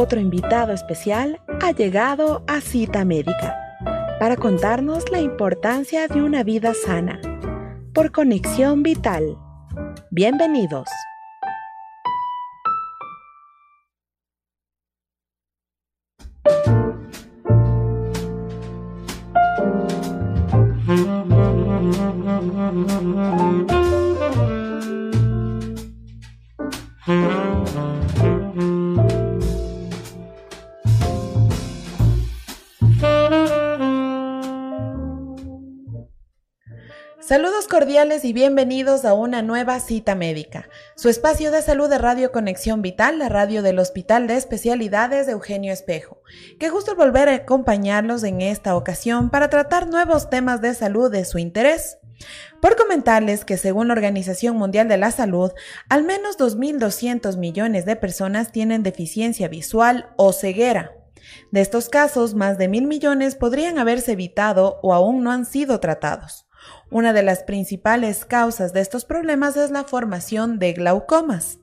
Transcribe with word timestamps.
otro 0.00 0.18
invitado 0.18 0.72
especial 0.72 1.40
ha 1.60 1.72
llegado 1.72 2.42
a 2.48 2.62
Cita 2.62 3.04
Médica 3.04 3.54
para 4.18 4.36
contarnos 4.36 5.10
la 5.10 5.20
importancia 5.20 6.08
de 6.08 6.22
una 6.22 6.42
vida 6.42 6.72
sana 6.72 7.20
por 7.92 8.10
conexión 8.10 8.82
vital. 8.82 9.36
Bienvenidos. 10.10 10.88
Saludos 37.30 37.68
cordiales 37.68 38.24
y 38.24 38.32
bienvenidos 38.32 39.04
a 39.04 39.14
una 39.14 39.40
nueva 39.40 39.78
cita 39.78 40.16
médica, 40.16 40.68
su 40.96 41.08
espacio 41.08 41.52
de 41.52 41.62
salud 41.62 41.88
de 41.88 41.96
Radio 41.96 42.32
Conexión 42.32 42.82
Vital, 42.82 43.20
la 43.20 43.28
radio 43.28 43.62
del 43.62 43.78
Hospital 43.78 44.26
de 44.26 44.34
Especialidades 44.34 45.26
de 45.26 45.32
Eugenio 45.34 45.72
Espejo. 45.72 46.20
Qué 46.58 46.70
gusto 46.70 46.96
volver 46.96 47.28
a 47.28 47.34
acompañarlos 47.36 48.24
en 48.24 48.40
esta 48.40 48.74
ocasión 48.74 49.30
para 49.30 49.48
tratar 49.48 49.86
nuevos 49.86 50.28
temas 50.28 50.60
de 50.60 50.74
salud 50.74 51.08
de 51.08 51.24
su 51.24 51.38
interés. 51.38 51.98
Por 52.60 52.74
comentarles 52.74 53.44
que 53.44 53.58
según 53.58 53.86
la 53.86 53.94
Organización 53.94 54.56
Mundial 54.56 54.88
de 54.88 54.96
la 54.96 55.12
Salud, 55.12 55.52
al 55.88 56.02
menos 56.02 56.36
2.200 56.36 57.36
millones 57.36 57.86
de 57.86 57.94
personas 57.94 58.50
tienen 58.50 58.82
deficiencia 58.82 59.46
visual 59.46 60.10
o 60.16 60.32
ceguera. 60.32 60.96
De 61.52 61.60
estos 61.60 61.90
casos, 61.90 62.34
más 62.34 62.58
de 62.58 62.66
mil 62.66 62.88
millones 62.88 63.36
podrían 63.36 63.78
haberse 63.78 64.14
evitado 64.14 64.80
o 64.82 64.94
aún 64.94 65.22
no 65.22 65.30
han 65.30 65.46
sido 65.46 65.78
tratados. 65.78 66.49
Una 66.90 67.12
de 67.12 67.22
las 67.22 67.44
principales 67.44 68.24
causas 68.24 68.72
de 68.72 68.80
estos 68.80 69.04
problemas 69.04 69.56
es 69.56 69.70
la 69.70 69.84
formación 69.84 70.58
de 70.58 70.72
glaucomas. 70.72 71.58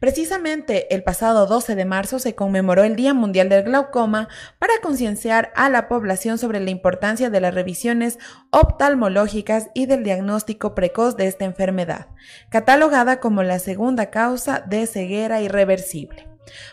Precisamente 0.00 0.92
el 0.94 1.02
pasado 1.02 1.46
12 1.46 1.74
de 1.74 1.84
marzo 1.84 2.18
se 2.18 2.34
conmemoró 2.34 2.82
el 2.82 2.96
Día 2.96 3.12
Mundial 3.12 3.50
del 3.50 3.64
Glaucoma 3.64 4.28
para 4.58 4.72
concienciar 4.82 5.52
a 5.54 5.68
la 5.68 5.86
población 5.86 6.38
sobre 6.38 6.60
la 6.60 6.70
importancia 6.70 7.28
de 7.28 7.40
las 7.42 7.54
revisiones 7.54 8.18
oftalmológicas 8.50 9.68
y 9.74 9.84
del 9.84 10.02
diagnóstico 10.02 10.74
precoz 10.74 11.14
de 11.16 11.26
esta 11.26 11.44
enfermedad, 11.44 12.08
catalogada 12.48 13.20
como 13.20 13.42
la 13.42 13.58
segunda 13.58 14.10
causa 14.10 14.64
de 14.66 14.86
ceguera 14.86 15.42
irreversible. 15.42 16.29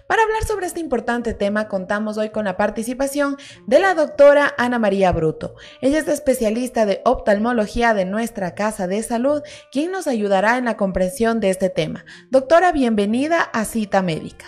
Para 0.07 0.23
hablar 0.23 0.43
sobre 0.45 0.65
este 0.65 0.79
importante 0.79 1.33
tema, 1.33 1.67
contamos 1.67 2.17
hoy 2.17 2.29
con 2.29 2.45
la 2.45 2.57
participación 2.57 3.37
de 3.65 3.79
la 3.79 3.93
doctora 3.93 4.53
Ana 4.57 4.79
María 4.79 5.11
Bruto. 5.11 5.55
Ella 5.81 5.99
es 5.99 6.07
especialista 6.07 6.85
de 6.85 7.01
oftalmología 7.05 7.93
de 7.93 8.05
nuestra 8.05 8.55
Casa 8.55 8.87
de 8.87 9.01
Salud, 9.03 9.41
quien 9.71 9.91
nos 9.91 10.07
ayudará 10.07 10.57
en 10.57 10.65
la 10.65 10.77
comprensión 10.77 11.39
de 11.39 11.49
este 11.49 11.69
tema. 11.69 12.05
Doctora, 12.29 12.71
bienvenida 12.71 13.41
a 13.41 13.65
Cita 13.65 14.01
Médica. 14.01 14.45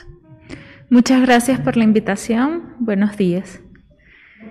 Muchas 0.89 1.21
gracias 1.21 1.59
por 1.59 1.77
la 1.77 1.83
invitación. 1.83 2.75
Buenos 2.79 3.15
días. 3.15 3.61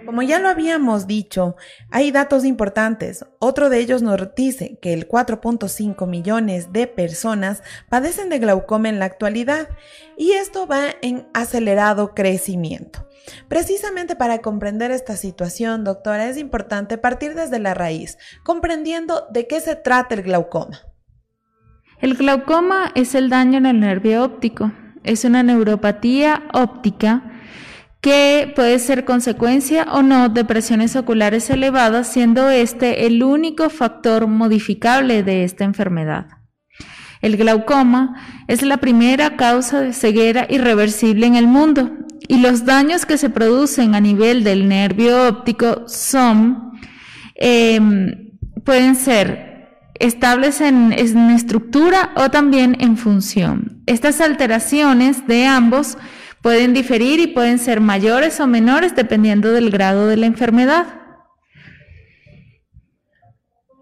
Como 0.04 0.22
ya 0.22 0.38
lo 0.38 0.48
habíamos 0.48 1.06
dicho, 1.06 1.56
hay 1.90 2.10
datos 2.10 2.44
importantes. 2.44 3.24
Otro 3.38 3.70
de 3.70 3.78
ellos 3.78 4.02
nos 4.02 4.34
dice 4.34 4.78
que 4.82 4.92
el 4.92 5.08
4.5 5.08 6.06
millones 6.06 6.72
de 6.72 6.86
personas 6.86 7.62
padecen 7.88 8.28
de 8.28 8.38
glaucoma 8.38 8.88
en 8.88 8.98
la 8.98 9.06
actualidad 9.06 9.68
y 10.16 10.32
esto 10.32 10.66
va 10.66 10.86
en 11.00 11.26
acelerado 11.32 12.14
crecimiento. 12.14 13.06
Precisamente 13.48 14.16
para 14.16 14.38
comprender 14.38 14.90
esta 14.90 15.16
situación, 15.16 15.84
doctora, 15.84 16.28
es 16.28 16.36
importante 16.36 16.98
partir 16.98 17.34
desde 17.34 17.58
la 17.58 17.74
raíz, 17.74 18.18
comprendiendo 18.44 19.26
de 19.30 19.46
qué 19.46 19.60
se 19.60 19.74
trata 19.76 20.14
el 20.14 20.22
glaucoma. 20.22 20.80
El 22.00 22.14
glaucoma 22.14 22.92
es 22.94 23.14
el 23.14 23.28
daño 23.28 23.58
en 23.58 23.66
el 23.66 23.80
nervio 23.80 24.22
óptico. 24.22 24.72
Es 25.02 25.24
una 25.24 25.42
neuropatía 25.42 26.44
óptica 26.52 27.27
que 28.00 28.52
puede 28.54 28.78
ser 28.78 29.04
consecuencia 29.04 29.86
o 29.90 30.02
no 30.02 30.28
de 30.28 30.44
presiones 30.44 30.94
oculares 30.94 31.50
elevadas, 31.50 32.12
siendo 32.12 32.48
este 32.48 33.06
el 33.06 33.22
único 33.22 33.70
factor 33.70 34.26
modificable 34.28 35.22
de 35.22 35.44
esta 35.44 35.64
enfermedad. 35.64 36.26
El 37.20 37.36
glaucoma 37.36 38.14
es 38.46 38.62
la 38.62 38.76
primera 38.76 39.36
causa 39.36 39.80
de 39.80 39.92
ceguera 39.92 40.46
irreversible 40.48 41.26
en 41.26 41.34
el 41.34 41.48
mundo 41.48 41.90
y 42.28 42.38
los 42.38 42.64
daños 42.64 43.06
que 43.06 43.18
se 43.18 43.30
producen 43.30 43.96
a 43.96 44.00
nivel 44.00 44.44
del 44.44 44.68
nervio 44.68 45.26
óptico 45.26 45.84
son, 45.88 46.72
em, 47.34 48.30
pueden 48.64 48.94
ser 48.94 49.48
estables 49.98 50.60
en, 50.60 50.92
en 50.92 51.30
estructura 51.30 52.12
o 52.14 52.30
también 52.30 52.76
en 52.78 52.96
función. 52.96 53.82
Estas 53.86 54.20
alteraciones 54.20 55.26
de 55.26 55.46
ambos 55.46 55.98
Pueden 56.42 56.74
diferir 56.74 57.20
y 57.20 57.26
pueden 57.26 57.58
ser 57.58 57.80
mayores 57.80 58.38
o 58.40 58.46
menores 58.46 58.94
dependiendo 58.94 59.52
del 59.52 59.70
grado 59.70 60.06
de 60.06 60.16
la 60.16 60.26
enfermedad. 60.26 60.86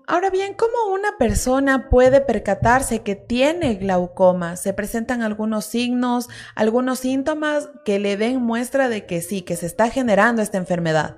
Ahora 0.08 0.30
bien, 0.30 0.54
¿cómo 0.54 0.94
una 0.94 1.18
persona 1.18 1.90
puede 1.90 2.20
percatarse 2.20 3.02
que 3.02 3.16
tiene 3.16 3.74
glaucoma? 3.74 4.54
¿Se 4.54 4.72
presentan 4.72 5.22
algunos 5.22 5.64
signos, 5.64 6.28
algunos 6.54 7.00
síntomas 7.00 7.68
que 7.84 7.98
le 7.98 8.16
den 8.16 8.40
muestra 8.40 8.88
de 8.88 9.04
que 9.04 9.20
sí, 9.20 9.42
que 9.42 9.56
se 9.56 9.66
está 9.66 9.90
generando 9.90 10.42
esta 10.42 10.58
enfermedad? 10.58 11.16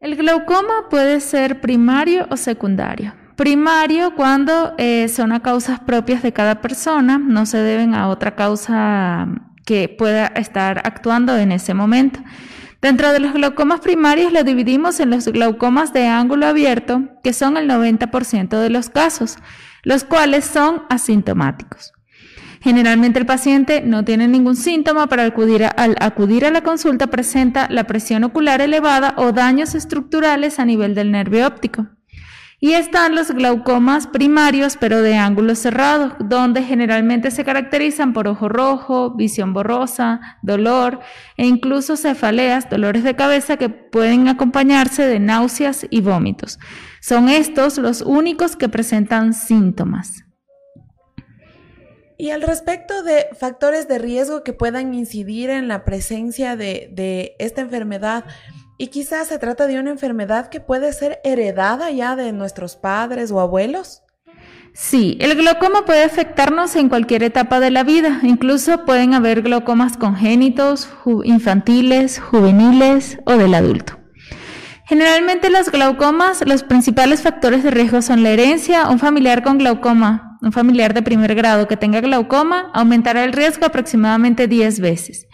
El 0.00 0.14
glaucoma 0.14 0.88
puede 0.88 1.18
ser 1.18 1.60
primario 1.60 2.28
o 2.30 2.36
secundario. 2.36 3.12
Primario 3.34 4.14
cuando 4.14 4.74
eh, 4.78 5.08
son 5.08 5.32
a 5.32 5.42
causas 5.42 5.80
propias 5.80 6.22
de 6.22 6.32
cada 6.32 6.60
persona, 6.60 7.18
no 7.18 7.44
se 7.44 7.58
deben 7.58 7.92
a 7.94 8.08
otra 8.08 8.36
causa 8.36 9.26
que 9.66 9.90
pueda 9.90 10.28
estar 10.28 10.80
actuando 10.84 11.36
en 11.36 11.52
ese 11.52 11.74
momento. 11.74 12.20
Dentro 12.80 13.12
de 13.12 13.20
los 13.20 13.34
glaucomas 13.34 13.80
primarios 13.80 14.32
lo 14.32 14.44
dividimos 14.44 15.00
en 15.00 15.10
los 15.10 15.26
glaucomas 15.26 15.92
de 15.92 16.06
ángulo 16.06 16.46
abierto, 16.46 17.02
que 17.22 17.32
son 17.32 17.56
el 17.56 17.68
90% 17.68 18.60
de 18.60 18.70
los 18.70 18.88
casos, 18.88 19.36
los 19.82 20.04
cuales 20.04 20.44
son 20.44 20.84
asintomáticos. 20.88 21.92
Generalmente 22.60 23.18
el 23.18 23.26
paciente 23.26 23.82
no 23.82 24.04
tiene 24.04 24.28
ningún 24.28 24.56
síntoma, 24.56 25.08
pero 25.08 25.22
acudir 25.22 25.64
al 25.64 25.96
acudir 26.00 26.44
a 26.44 26.50
la 26.50 26.62
consulta 26.62 27.08
presenta 27.08 27.68
la 27.70 27.84
presión 27.84 28.24
ocular 28.24 28.60
elevada 28.60 29.14
o 29.16 29.32
daños 29.32 29.74
estructurales 29.74 30.58
a 30.58 30.64
nivel 30.64 30.94
del 30.94 31.12
nervio 31.12 31.46
óptico. 31.46 31.86
Y 32.58 32.72
están 32.72 33.14
los 33.14 33.32
glaucomas 33.32 34.06
primarios, 34.06 34.78
pero 34.80 35.02
de 35.02 35.16
ángulo 35.16 35.54
cerrado, 35.54 36.16
donde 36.18 36.62
generalmente 36.62 37.30
se 37.30 37.44
caracterizan 37.44 38.14
por 38.14 38.28
ojo 38.28 38.48
rojo, 38.48 39.14
visión 39.14 39.52
borrosa, 39.52 40.38
dolor 40.42 41.00
e 41.36 41.46
incluso 41.46 41.98
cefaleas, 41.98 42.70
dolores 42.70 43.04
de 43.04 43.14
cabeza 43.14 43.58
que 43.58 43.68
pueden 43.68 44.28
acompañarse 44.28 45.06
de 45.06 45.20
náuseas 45.20 45.86
y 45.90 46.00
vómitos. 46.00 46.58
Son 47.02 47.28
estos 47.28 47.76
los 47.76 48.00
únicos 48.00 48.56
que 48.56 48.70
presentan 48.70 49.34
síntomas. 49.34 50.24
Y 52.18 52.30
al 52.30 52.40
respecto 52.40 53.02
de 53.02 53.26
factores 53.38 53.86
de 53.86 53.98
riesgo 53.98 54.42
que 54.42 54.54
puedan 54.54 54.94
incidir 54.94 55.50
en 55.50 55.68
la 55.68 55.84
presencia 55.84 56.56
de, 56.56 56.88
de 56.90 57.36
esta 57.38 57.60
enfermedad, 57.60 58.24
y 58.78 58.88
quizás 58.88 59.28
se 59.28 59.38
trata 59.38 59.66
de 59.66 59.78
una 59.78 59.90
enfermedad 59.90 60.48
que 60.48 60.60
puede 60.60 60.92
ser 60.92 61.20
heredada 61.24 61.90
ya 61.90 62.16
de 62.16 62.32
nuestros 62.32 62.76
padres 62.76 63.30
o 63.30 63.40
abuelos. 63.40 64.02
Sí, 64.74 65.16
el 65.20 65.34
glaucoma 65.36 65.86
puede 65.86 66.04
afectarnos 66.04 66.76
en 66.76 66.90
cualquier 66.90 67.22
etapa 67.22 67.60
de 67.60 67.70
la 67.70 67.82
vida. 67.82 68.20
Incluso 68.22 68.84
pueden 68.84 69.14
haber 69.14 69.40
glaucomas 69.40 69.96
congénitos, 69.96 70.90
infantiles, 71.24 72.20
juveniles 72.20 73.18
o 73.24 73.38
del 73.38 73.54
adulto. 73.54 73.98
Generalmente 74.84 75.48
los 75.48 75.70
glaucomas, 75.70 76.46
los 76.46 76.62
principales 76.62 77.22
factores 77.22 77.64
de 77.64 77.70
riesgo 77.70 78.02
son 78.02 78.22
la 78.22 78.30
herencia, 78.30 78.88
un 78.88 78.98
familiar 78.98 79.42
con 79.42 79.56
glaucoma, 79.58 80.38
un 80.42 80.52
familiar 80.52 80.94
de 80.94 81.02
primer 81.02 81.34
grado 81.34 81.66
que 81.66 81.76
tenga 81.76 82.00
glaucoma, 82.00 82.70
aumentará 82.74 83.24
el 83.24 83.32
riesgo 83.32 83.66
aproximadamente 83.66 84.46
10 84.46 84.80
veces. 84.80 85.25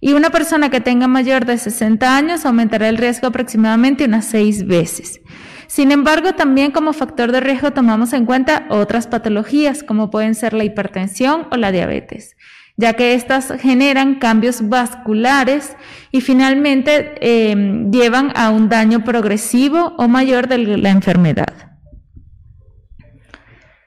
Y 0.00 0.12
una 0.12 0.30
persona 0.30 0.70
que 0.70 0.80
tenga 0.80 1.08
mayor 1.08 1.46
de 1.46 1.56
60 1.58 2.16
años 2.16 2.44
aumentará 2.44 2.88
el 2.88 2.98
riesgo 2.98 3.28
aproximadamente 3.28 4.04
unas 4.04 4.26
6 4.26 4.66
veces. 4.66 5.20
Sin 5.68 5.90
embargo, 5.90 6.34
también 6.34 6.70
como 6.70 6.92
factor 6.92 7.32
de 7.32 7.40
riesgo 7.40 7.72
tomamos 7.72 8.12
en 8.12 8.26
cuenta 8.26 8.66
otras 8.70 9.06
patologías, 9.06 9.82
como 9.82 10.10
pueden 10.10 10.34
ser 10.34 10.52
la 10.52 10.64
hipertensión 10.64 11.48
o 11.50 11.56
la 11.56 11.72
diabetes, 11.72 12.36
ya 12.76 12.92
que 12.92 13.14
estas 13.14 13.52
generan 13.60 14.16
cambios 14.16 14.68
vasculares 14.68 15.76
y 16.12 16.20
finalmente 16.20 17.14
em, 17.20 17.90
llevan 17.90 18.32
a 18.36 18.50
un 18.50 18.68
daño 18.68 19.02
progresivo 19.02 19.94
o 19.98 20.08
mayor 20.08 20.46
de 20.46 20.58
la 20.58 20.90
enfermedad. 20.90 21.78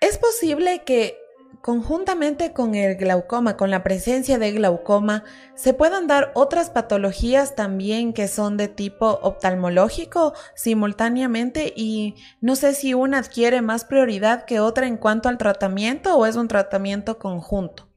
¿Es 0.02 0.18
posible 0.18 0.84
que 0.86 1.16
conjuntamente 1.62 2.54
con 2.54 2.76
el 2.76 2.96
glaucoma, 2.96 3.58
con 3.58 3.70
la 3.70 3.84
presencia 3.84 4.38
de 4.38 4.52
glaucoma, 4.52 5.24
¿se 5.56 5.74
pueden 5.74 6.08
dar 6.08 6.32
otras 6.36 6.70
patologías 6.70 7.56
también 7.56 8.14
que 8.14 8.28
son 8.28 8.58
de 8.58 8.68
tipo 8.68 9.20
oftalmológico 9.22 10.34
simultáneamente? 10.56 11.74
Y 11.76 12.16
no 12.42 12.56
sé 12.56 12.74
si 12.74 12.94
una 12.94 13.20
adquiere 13.20 13.62
más 13.62 13.86
prioridad 13.86 14.46
que 14.46 14.60
otra 14.60 14.88
en 14.88 14.98
cuanto 14.98 15.30
al 15.30 15.38
tratamiento 15.38 16.16
o 16.16 16.26
es 16.26 16.36
un 16.36 16.48
tratamiento 16.48 17.20
conjunto. 17.20 17.88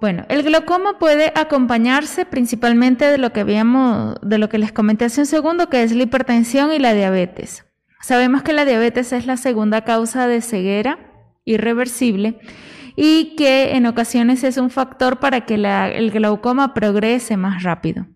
Bueno, 0.00 0.24
el 0.28 0.44
glaucoma 0.44 0.98
puede 1.00 1.32
acompañarse 1.34 2.24
principalmente 2.24 3.04
de 3.06 3.18
lo 3.18 3.32
que 3.32 3.40
habíamos, 3.40 4.14
de 4.22 4.38
lo 4.38 4.48
que 4.48 4.58
les 4.58 4.70
comenté 4.70 5.06
hace 5.06 5.22
un 5.22 5.26
segundo, 5.26 5.68
que 5.68 5.82
es 5.82 5.90
la 5.92 6.04
hipertensión 6.04 6.72
y 6.72 6.78
la 6.78 6.94
diabetes. 6.94 7.64
Sabemos 8.00 8.44
que 8.44 8.52
la 8.52 8.64
diabetes 8.64 9.12
es 9.12 9.26
la 9.26 9.36
segunda 9.36 9.82
causa 9.82 10.28
de 10.28 10.40
ceguera 10.40 11.07
irreversible 11.48 12.38
y 12.96 13.36
que 13.36 13.76
en 13.76 13.86
ocasiones 13.86 14.44
es 14.44 14.56
un 14.56 14.70
factor 14.70 15.20
para 15.20 15.46
que 15.46 15.54
el 15.54 16.10
glaucoma 16.10 16.74
progrese 16.74 17.36
más 17.36 17.62
rápido. 17.62 18.06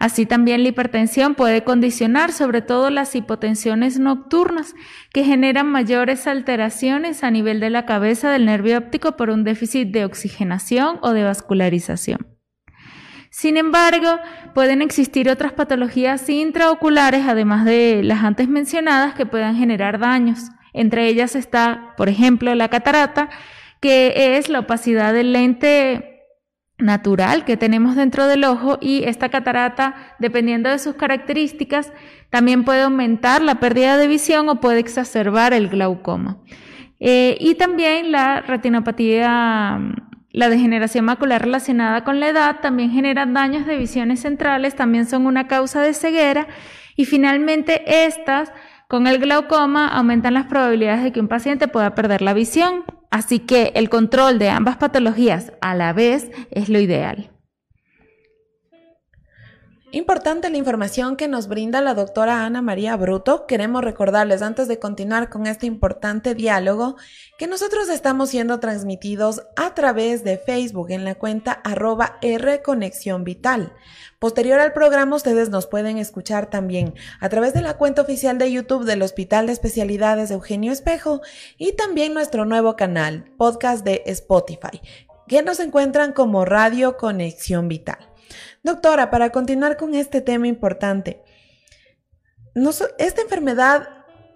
Así 0.00 0.24
también 0.24 0.62
la 0.62 0.70
hipertensión 0.70 1.34
puede 1.34 1.62
condicionar 1.62 2.32
sobre 2.32 2.62
todo 2.62 2.88
las 2.88 3.14
hipotensiones 3.14 3.98
nocturnas 3.98 4.74
que 5.12 5.24
generan 5.24 5.70
mayores 5.70 6.26
alteraciones 6.26 7.22
a 7.22 7.30
nivel 7.30 7.60
de 7.60 7.68
la 7.68 7.84
cabeza 7.84 8.30
del 8.30 8.46
nervio 8.46 8.78
óptico 8.78 9.18
por 9.18 9.28
un 9.28 9.44
déficit 9.44 9.88
de 9.88 10.06
oxigenación 10.06 10.98
o 11.02 11.12
de 11.12 11.24
vascularización. 11.24 12.26
Sin 13.30 13.58
embargo, 13.58 14.18
pueden 14.54 14.82
existir 14.82 15.30
otras 15.30 15.52
patologías 15.52 16.28
intraoculares, 16.28 17.26
además 17.28 17.64
de 17.64 18.00
las 18.02 18.24
antes 18.24 18.48
mencionadas, 18.48 19.14
que 19.14 19.26
puedan 19.26 19.54
generar 19.54 19.98
daños. 19.98 20.50
Entre 20.72 21.06
ellas 21.06 21.34
está, 21.36 21.94
por 21.96 22.08
ejemplo, 22.08 22.54
la 22.54 22.68
catarata, 22.68 23.30
que 23.80 24.36
es 24.36 24.48
la 24.48 24.60
opacidad 24.60 25.12
del 25.12 25.32
lente 25.32 26.10
natural 26.80 27.44
que 27.44 27.56
tenemos 27.56 27.96
dentro 27.96 28.26
del 28.26 28.44
ojo 28.44 28.78
y 28.80 29.04
esta 29.04 29.28
catarata, 29.28 30.14
dependiendo 30.18 30.70
de 30.70 30.78
sus 30.78 30.94
características, 30.94 31.92
también 32.30 32.64
puede 32.64 32.82
aumentar 32.82 33.42
la 33.42 33.60
pérdida 33.60 33.96
de 33.96 34.06
visión 34.08 34.48
o 34.48 34.60
puede 34.60 34.80
exacerbar 34.80 35.52
el 35.52 35.68
glaucoma. 35.68 36.38
Eh, 36.98 37.36
y 37.40 37.54
también 37.54 38.12
la 38.12 38.40
retinopatía, 38.42 39.80
la 40.32 40.48
degeneración 40.48 41.06
macular 41.06 41.42
relacionada 41.42 42.04
con 42.04 42.20
la 42.20 42.28
edad, 42.28 42.60
también 42.60 42.90
generan 42.90 43.32
daños 43.32 43.66
de 43.66 43.76
visiones 43.76 44.20
centrales, 44.20 44.76
también 44.76 45.06
son 45.06 45.26
una 45.26 45.48
causa 45.48 45.80
de 45.82 45.94
ceguera 45.94 46.46
y 46.96 47.06
finalmente 47.06 48.04
estas 48.06 48.52
con 48.90 49.06
el 49.06 49.20
glaucoma 49.20 49.86
aumentan 49.86 50.34
las 50.34 50.46
probabilidades 50.46 51.04
de 51.04 51.12
que 51.12 51.20
un 51.20 51.28
paciente 51.28 51.68
pueda 51.68 51.94
perder 51.94 52.22
la 52.22 52.34
visión. 52.34 52.82
Así 53.12 53.38
que 53.38 53.70
el 53.76 53.88
control 53.88 54.40
de 54.40 54.50
ambas 54.50 54.78
patologías 54.78 55.52
a 55.60 55.76
la 55.76 55.92
vez 55.92 56.28
es 56.50 56.68
lo 56.68 56.80
ideal. 56.80 57.30
Importante 59.92 60.50
la 60.50 60.56
información 60.56 61.16
que 61.16 61.26
nos 61.26 61.48
brinda 61.48 61.80
la 61.80 61.94
doctora 61.94 62.44
Ana 62.44 62.62
María 62.62 62.94
Bruto. 62.96 63.46
Queremos 63.46 63.82
recordarles 63.82 64.40
antes 64.40 64.68
de 64.68 64.78
continuar 64.78 65.30
con 65.30 65.48
este 65.48 65.66
importante 65.66 66.36
diálogo 66.36 66.94
que 67.38 67.48
nosotros 67.48 67.88
estamos 67.88 68.30
siendo 68.30 68.60
transmitidos 68.60 69.42
a 69.56 69.74
través 69.74 70.22
de 70.22 70.38
Facebook 70.38 70.92
en 70.92 71.04
la 71.04 71.16
cuenta 71.16 71.50
arroba 71.64 72.18
R 72.22 72.62
Conexión 72.62 73.24
Vital. 73.24 73.72
Posterior 74.20 74.60
al 74.60 74.72
programa 74.72 75.16
ustedes 75.16 75.48
nos 75.48 75.66
pueden 75.66 75.98
escuchar 75.98 76.50
también 76.50 76.94
a 77.18 77.28
través 77.28 77.52
de 77.52 77.62
la 77.62 77.76
cuenta 77.76 78.02
oficial 78.02 78.38
de 78.38 78.52
YouTube 78.52 78.84
del 78.84 79.02
Hospital 79.02 79.46
de 79.46 79.54
Especialidades 79.54 80.30
Eugenio 80.30 80.70
Espejo 80.70 81.20
y 81.58 81.72
también 81.72 82.14
nuestro 82.14 82.44
nuevo 82.44 82.76
canal, 82.76 83.24
podcast 83.36 83.84
de 83.84 84.04
Spotify, 84.06 84.80
que 85.26 85.42
nos 85.42 85.58
encuentran 85.58 86.12
como 86.12 86.44
Radio 86.44 86.96
Conexión 86.96 87.66
Vital. 87.66 88.09
Doctora, 88.62 89.10
para 89.10 89.30
continuar 89.30 89.76
con 89.76 89.94
este 89.94 90.20
tema 90.20 90.46
importante, 90.46 91.22
¿esta 92.98 93.22
enfermedad 93.22 93.88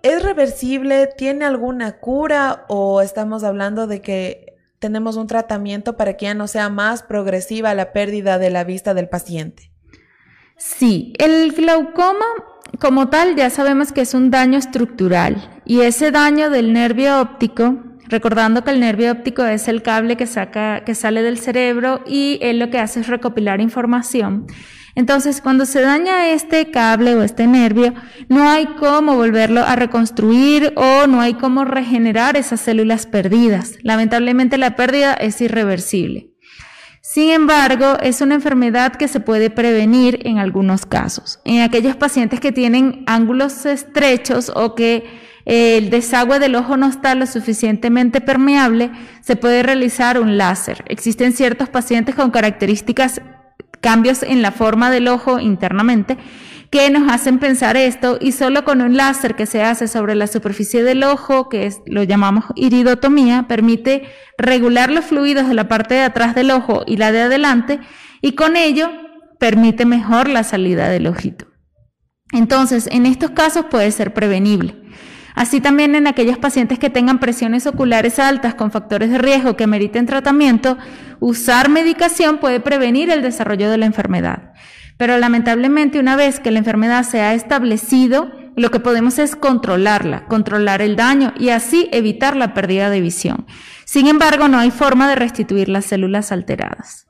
es 0.02 0.22
reversible? 0.22 1.08
¿Tiene 1.16 1.44
alguna 1.44 1.98
cura 1.98 2.64
o 2.68 3.02
estamos 3.02 3.44
hablando 3.44 3.86
de 3.86 4.00
que 4.00 4.56
tenemos 4.78 5.16
un 5.16 5.26
tratamiento 5.26 5.96
para 5.96 6.16
que 6.16 6.26
ya 6.26 6.34
no 6.34 6.46
sea 6.46 6.68
más 6.68 7.02
progresiva 7.02 7.74
la 7.74 7.92
pérdida 7.92 8.38
de 8.38 8.50
la 8.50 8.64
vista 8.64 8.94
del 8.94 9.08
paciente? 9.08 9.70
Sí, 10.56 11.12
el 11.18 11.52
glaucoma 11.52 12.24
como 12.80 13.08
tal 13.08 13.36
ya 13.36 13.50
sabemos 13.50 13.92
que 13.92 14.02
es 14.02 14.14
un 14.14 14.30
daño 14.30 14.58
estructural 14.58 15.60
y 15.64 15.80
ese 15.80 16.10
daño 16.10 16.50
del 16.50 16.72
nervio 16.72 17.20
óptico 17.20 17.76
Recordando 18.08 18.64
que 18.64 18.70
el 18.70 18.80
nervio 18.80 19.12
óptico 19.12 19.44
es 19.44 19.68
el 19.68 19.82
cable 19.82 20.16
que, 20.16 20.26
saca, 20.26 20.84
que 20.84 20.94
sale 20.94 21.22
del 21.22 21.38
cerebro 21.38 22.02
y 22.06 22.38
él 22.42 22.58
lo 22.58 22.70
que 22.70 22.78
hace 22.78 23.00
es 23.00 23.06
recopilar 23.06 23.60
información. 23.60 24.46
Entonces, 24.96 25.40
cuando 25.40 25.66
se 25.66 25.80
daña 25.80 26.30
este 26.30 26.70
cable 26.70 27.16
o 27.16 27.22
este 27.22 27.46
nervio, 27.46 27.94
no 28.28 28.48
hay 28.48 28.66
cómo 28.78 29.16
volverlo 29.16 29.62
a 29.62 29.74
reconstruir 29.74 30.72
o 30.76 31.06
no 31.06 31.20
hay 31.20 31.34
cómo 31.34 31.64
regenerar 31.64 32.36
esas 32.36 32.60
células 32.60 33.06
perdidas. 33.06 33.74
Lamentablemente 33.82 34.56
la 34.56 34.76
pérdida 34.76 35.14
es 35.14 35.40
irreversible. 35.40 36.30
Sin 37.00 37.30
embargo, 37.30 37.98
es 38.02 38.20
una 38.22 38.36
enfermedad 38.36 38.94
que 38.94 39.08
se 39.08 39.20
puede 39.20 39.50
prevenir 39.50 40.20
en 40.24 40.38
algunos 40.38 40.86
casos. 40.86 41.40
En 41.44 41.60
aquellos 41.60 41.96
pacientes 41.96 42.40
que 42.40 42.50
tienen 42.50 43.04
ángulos 43.06 43.66
estrechos 43.66 44.50
o 44.54 44.74
que 44.74 45.04
el 45.44 45.90
desagüe 45.90 46.38
del 46.38 46.54
ojo 46.54 46.76
no 46.76 46.86
está 46.86 47.14
lo 47.14 47.26
suficientemente 47.26 48.20
permeable, 48.20 48.90
se 49.20 49.36
puede 49.36 49.62
realizar 49.62 50.18
un 50.18 50.38
láser. 50.38 50.84
Existen 50.88 51.32
ciertos 51.32 51.68
pacientes 51.68 52.14
con 52.14 52.30
características, 52.30 53.20
cambios 53.80 54.22
en 54.22 54.40
la 54.40 54.52
forma 54.52 54.90
del 54.90 55.08
ojo 55.08 55.38
internamente, 55.38 56.16
que 56.70 56.90
nos 56.90 57.12
hacen 57.12 57.38
pensar 57.38 57.76
esto 57.76 58.18
y 58.20 58.32
solo 58.32 58.64
con 58.64 58.80
un 58.80 58.96
láser 58.96 59.36
que 59.36 59.46
se 59.46 59.62
hace 59.62 59.86
sobre 59.86 60.14
la 60.14 60.26
superficie 60.26 60.82
del 60.82 61.04
ojo, 61.04 61.48
que 61.48 61.66
es, 61.66 61.80
lo 61.86 62.02
llamamos 62.02 62.46
iridotomía, 62.56 63.46
permite 63.46 64.08
regular 64.38 64.90
los 64.90 65.04
fluidos 65.04 65.46
de 65.46 65.54
la 65.54 65.68
parte 65.68 65.94
de 65.94 66.00
atrás 66.00 66.34
del 66.34 66.50
ojo 66.50 66.82
y 66.86 66.96
la 66.96 67.12
de 67.12 67.20
adelante 67.22 67.80
y 68.22 68.32
con 68.32 68.56
ello 68.56 68.90
permite 69.38 69.84
mejor 69.84 70.28
la 70.28 70.42
salida 70.42 70.88
del 70.88 71.06
ojito. 71.06 71.46
Entonces, 72.32 72.88
en 72.90 73.06
estos 73.06 73.30
casos 73.30 73.66
puede 73.70 73.92
ser 73.92 74.14
prevenible. 74.14 74.74
Así 75.34 75.60
también 75.60 75.96
en 75.96 76.06
aquellos 76.06 76.38
pacientes 76.38 76.78
que 76.78 76.90
tengan 76.90 77.18
presiones 77.18 77.66
oculares 77.66 78.18
altas 78.18 78.54
con 78.54 78.70
factores 78.70 79.10
de 79.10 79.18
riesgo 79.18 79.56
que 79.56 79.66
meriten 79.66 80.06
tratamiento, 80.06 80.78
usar 81.18 81.68
medicación 81.68 82.38
puede 82.38 82.60
prevenir 82.60 83.10
el 83.10 83.20
desarrollo 83.20 83.68
de 83.70 83.78
la 83.78 83.86
enfermedad. 83.86 84.52
Pero 84.96 85.18
lamentablemente 85.18 85.98
una 85.98 86.14
vez 86.14 86.38
que 86.38 86.52
la 86.52 86.60
enfermedad 86.60 87.02
se 87.02 87.20
ha 87.20 87.34
establecido, 87.34 88.30
lo 88.56 88.70
que 88.70 88.78
podemos 88.78 89.18
es 89.18 89.34
controlarla, 89.34 90.26
controlar 90.26 90.80
el 90.80 90.94
daño 90.94 91.34
y 91.36 91.48
así 91.48 91.88
evitar 91.90 92.36
la 92.36 92.54
pérdida 92.54 92.88
de 92.88 93.00
visión. 93.00 93.46
Sin 93.84 94.06
embargo, 94.06 94.46
no 94.46 94.58
hay 94.58 94.70
forma 94.70 95.08
de 95.08 95.16
restituir 95.16 95.68
las 95.68 95.86
células 95.86 96.30
alteradas. 96.30 97.08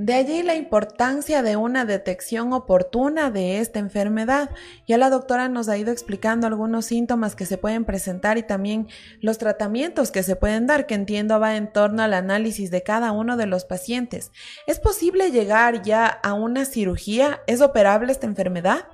De 0.00 0.14
allí 0.14 0.42
la 0.42 0.54
importancia 0.54 1.42
de 1.42 1.56
una 1.56 1.84
detección 1.84 2.54
oportuna 2.54 3.30
de 3.30 3.58
esta 3.58 3.80
enfermedad. 3.80 4.48
Ya 4.86 4.96
la 4.96 5.10
doctora 5.10 5.50
nos 5.50 5.68
ha 5.68 5.76
ido 5.76 5.92
explicando 5.92 6.46
algunos 6.46 6.86
síntomas 6.86 7.36
que 7.36 7.44
se 7.44 7.58
pueden 7.58 7.84
presentar 7.84 8.38
y 8.38 8.42
también 8.42 8.88
los 9.20 9.36
tratamientos 9.36 10.10
que 10.10 10.22
se 10.22 10.36
pueden 10.36 10.66
dar, 10.66 10.86
que 10.86 10.94
entiendo 10.94 11.38
va 11.38 11.54
en 11.54 11.70
torno 11.70 12.02
al 12.02 12.14
análisis 12.14 12.70
de 12.70 12.82
cada 12.82 13.12
uno 13.12 13.36
de 13.36 13.44
los 13.44 13.66
pacientes. 13.66 14.32
¿Es 14.66 14.80
posible 14.80 15.32
llegar 15.32 15.82
ya 15.82 16.06
a 16.06 16.32
una 16.32 16.64
cirugía? 16.64 17.42
¿Es 17.46 17.60
operable 17.60 18.10
esta 18.10 18.26
enfermedad? 18.26 18.86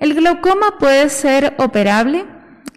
El 0.00 0.14
glaucoma 0.14 0.78
puede 0.78 1.10
ser 1.10 1.52
operable. 1.58 2.24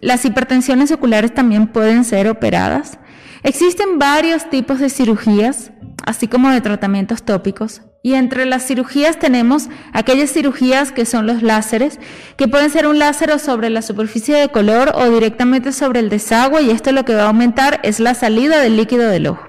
Las 0.02 0.26
hipertensiones 0.26 0.92
oculares 0.92 1.32
también 1.32 1.66
pueden 1.66 2.04
ser 2.04 2.28
operadas. 2.28 2.98
Existen 3.42 3.98
varios 3.98 4.48
tipos 4.50 4.78
de 4.78 4.90
cirugías 4.90 5.70
así 6.08 6.26
como 6.26 6.50
de 6.50 6.62
tratamientos 6.62 7.22
tópicos. 7.22 7.82
Y 8.02 8.14
entre 8.14 8.46
las 8.46 8.66
cirugías 8.66 9.18
tenemos 9.18 9.68
aquellas 9.92 10.32
cirugías 10.32 10.92
que 10.92 11.04
son 11.04 11.26
los 11.26 11.42
láseres, 11.42 11.98
que 12.36 12.48
pueden 12.48 12.70
ser 12.70 12.86
un 12.86 12.98
láser 12.98 13.38
sobre 13.38 13.68
la 13.68 13.82
superficie 13.82 14.36
de 14.36 14.48
color 14.48 14.92
o 14.94 15.10
directamente 15.10 15.72
sobre 15.72 16.00
el 16.00 16.08
desagüe 16.08 16.62
y 16.62 16.70
esto 16.70 16.92
lo 16.92 17.04
que 17.04 17.14
va 17.14 17.24
a 17.24 17.26
aumentar 17.26 17.80
es 17.82 18.00
la 18.00 18.14
salida 18.14 18.60
del 18.60 18.76
líquido 18.76 19.10
del 19.10 19.26
ojo. 19.26 19.47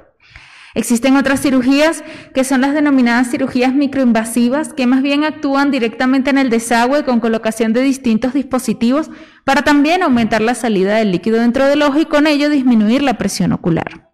Existen 0.79 1.17
otras 1.17 1.41
cirugías 1.41 2.05
que 2.33 2.45
son 2.45 2.62
las 2.62 2.74
denominadas 2.74 3.29
cirugías 3.29 3.74
microinvasivas, 3.74 4.74
que 4.74 4.88
más 4.88 5.01
bien 5.01 5.25
actúan 5.25 5.71
directamente 5.71 6.29
en 6.29 6.38
el 6.38 6.50
desagüe 6.50 7.03
con 7.03 7.19
colocación 7.19 7.74
de 7.74 7.81
distintos 7.81 8.31
dispositivos 8.33 9.12
para 9.43 9.63
también 9.63 10.03
aumentar 10.03 10.39
la 10.39 10.55
salida 10.55 10.95
del 10.95 11.12
líquido 11.12 11.38
dentro 11.38 11.65
del 11.65 11.81
ojo 11.81 12.00
y 12.00 12.05
con 12.05 12.27
ello 12.27 12.50
disminuir 12.50 13.01
la 13.01 13.17
presión 13.17 13.51
ocular. 13.51 14.08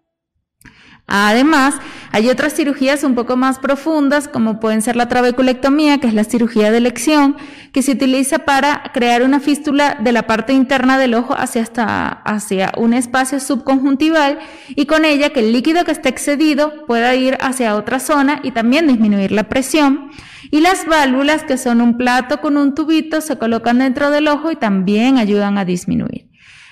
Además, 1.08 1.76
hay 2.10 2.28
otras 2.28 2.54
cirugías 2.54 3.04
un 3.04 3.14
poco 3.14 3.36
más 3.36 3.60
profundas, 3.60 4.26
como 4.26 4.58
pueden 4.58 4.82
ser 4.82 4.96
la 4.96 5.08
trabeculectomía, 5.08 5.98
que 5.98 6.08
es 6.08 6.14
la 6.14 6.24
cirugía 6.24 6.72
de 6.72 6.78
elección, 6.78 7.36
que 7.72 7.82
se 7.82 7.92
utiliza 7.92 8.40
para 8.40 8.90
crear 8.92 9.22
una 9.22 9.38
fístula 9.38 9.98
de 10.00 10.10
la 10.10 10.26
parte 10.26 10.52
interna 10.52 10.98
del 10.98 11.14
ojo 11.14 11.34
hacia, 11.36 11.62
hasta, 11.62 12.08
hacia 12.08 12.72
un 12.76 12.92
espacio 12.92 13.38
subconjuntival 13.38 14.40
y 14.70 14.86
con 14.86 15.04
ella 15.04 15.30
que 15.30 15.40
el 15.40 15.52
líquido 15.52 15.84
que 15.84 15.92
esté 15.92 16.08
excedido 16.08 16.86
pueda 16.86 17.14
ir 17.14 17.38
hacia 17.40 17.76
otra 17.76 18.00
zona 18.00 18.40
y 18.42 18.50
también 18.50 18.88
disminuir 18.88 19.30
la 19.30 19.48
presión. 19.48 20.10
Y 20.50 20.60
las 20.60 20.86
válvulas, 20.86 21.44
que 21.44 21.58
son 21.58 21.80
un 21.80 21.96
plato 21.96 22.40
con 22.40 22.56
un 22.56 22.74
tubito, 22.74 23.20
se 23.20 23.38
colocan 23.38 23.78
dentro 23.78 24.10
del 24.10 24.26
ojo 24.26 24.50
y 24.50 24.56
también 24.56 25.18
ayudan 25.18 25.58
a 25.58 25.64
disminuir. 25.64 26.26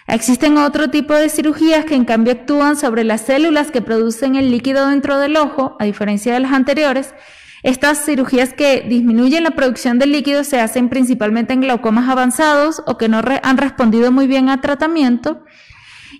Existen 0.06 0.58
otro 0.58 0.90
tipo 0.90 1.14
de 1.14 1.30
cirugías 1.30 1.84
que 1.86 1.94
en 1.94 2.04
cambio 2.04 2.34
actúan 2.34 2.76
sobre 2.76 3.04
las 3.04 3.22
células 3.22 3.70
que 3.70 3.80
producen 3.80 4.36
el 4.36 4.50
líquido 4.50 4.88
dentro 4.88 5.18
del 5.18 5.36
ojo, 5.36 5.76
a 5.80 5.84
diferencia 5.84 6.34
de 6.34 6.40
las 6.40 6.52
anteriores. 6.52 7.14
Estas 7.62 8.04
cirugías 8.04 8.52
que 8.52 8.82
disminuyen 8.82 9.42
la 9.42 9.52
producción 9.52 9.98
del 9.98 10.12
líquido 10.12 10.44
se 10.44 10.60
hacen 10.60 10.90
principalmente 10.90 11.54
en 11.54 11.62
glaucomas 11.62 12.10
avanzados 12.10 12.82
o 12.86 12.98
que 12.98 13.08
no 13.08 13.22
han 13.42 13.56
respondido 13.56 14.12
muy 14.12 14.26
bien 14.26 14.50
al 14.50 14.60
tratamiento. 14.60 15.42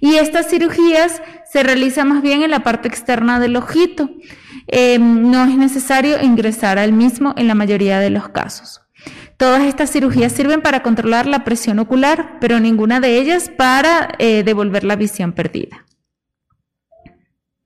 Y 0.01 0.15
estas 0.15 0.49
cirugías 0.49 1.21
se 1.51 1.63
realizan 1.63 2.09
más 2.09 2.23
bien 2.23 2.43
en 2.43 2.51
la 2.51 2.61
parte 2.61 2.89
externa 2.89 3.39
del 3.39 3.57
ojito. 3.57 4.09
Eh, 4.67 4.99
no 4.99 5.45
es 5.45 5.57
necesario 5.59 6.23
ingresar 6.23 6.79
al 6.79 6.95
mismo 6.95 7.35
en 7.37 7.47
la 7.47 7.55
mayoría 7.55 8.01
de 8.01 8.09
los 8.09 8.31
casos. 8.31 8.84
Todas 9.37 9.65
estas 9.65 9.91
cirugías 9.91 10.33
sirven 10.33 10.63
para 10.63 10.83
controlar 10.83 11.27
la 11.27 11.45
presión 11.45 11.79
ocular, 11.79 12.39
pero 12.41 12.61
ninguna 12.61 13.01
de 13.01 13.19
ellas 13.19 13.51
para 13.57 14.09
eh, 14.19 14.43
devolver 14.45 14.85
la 14.85 14.97
visión 14.97 15.33
perdida. 15.33 15.85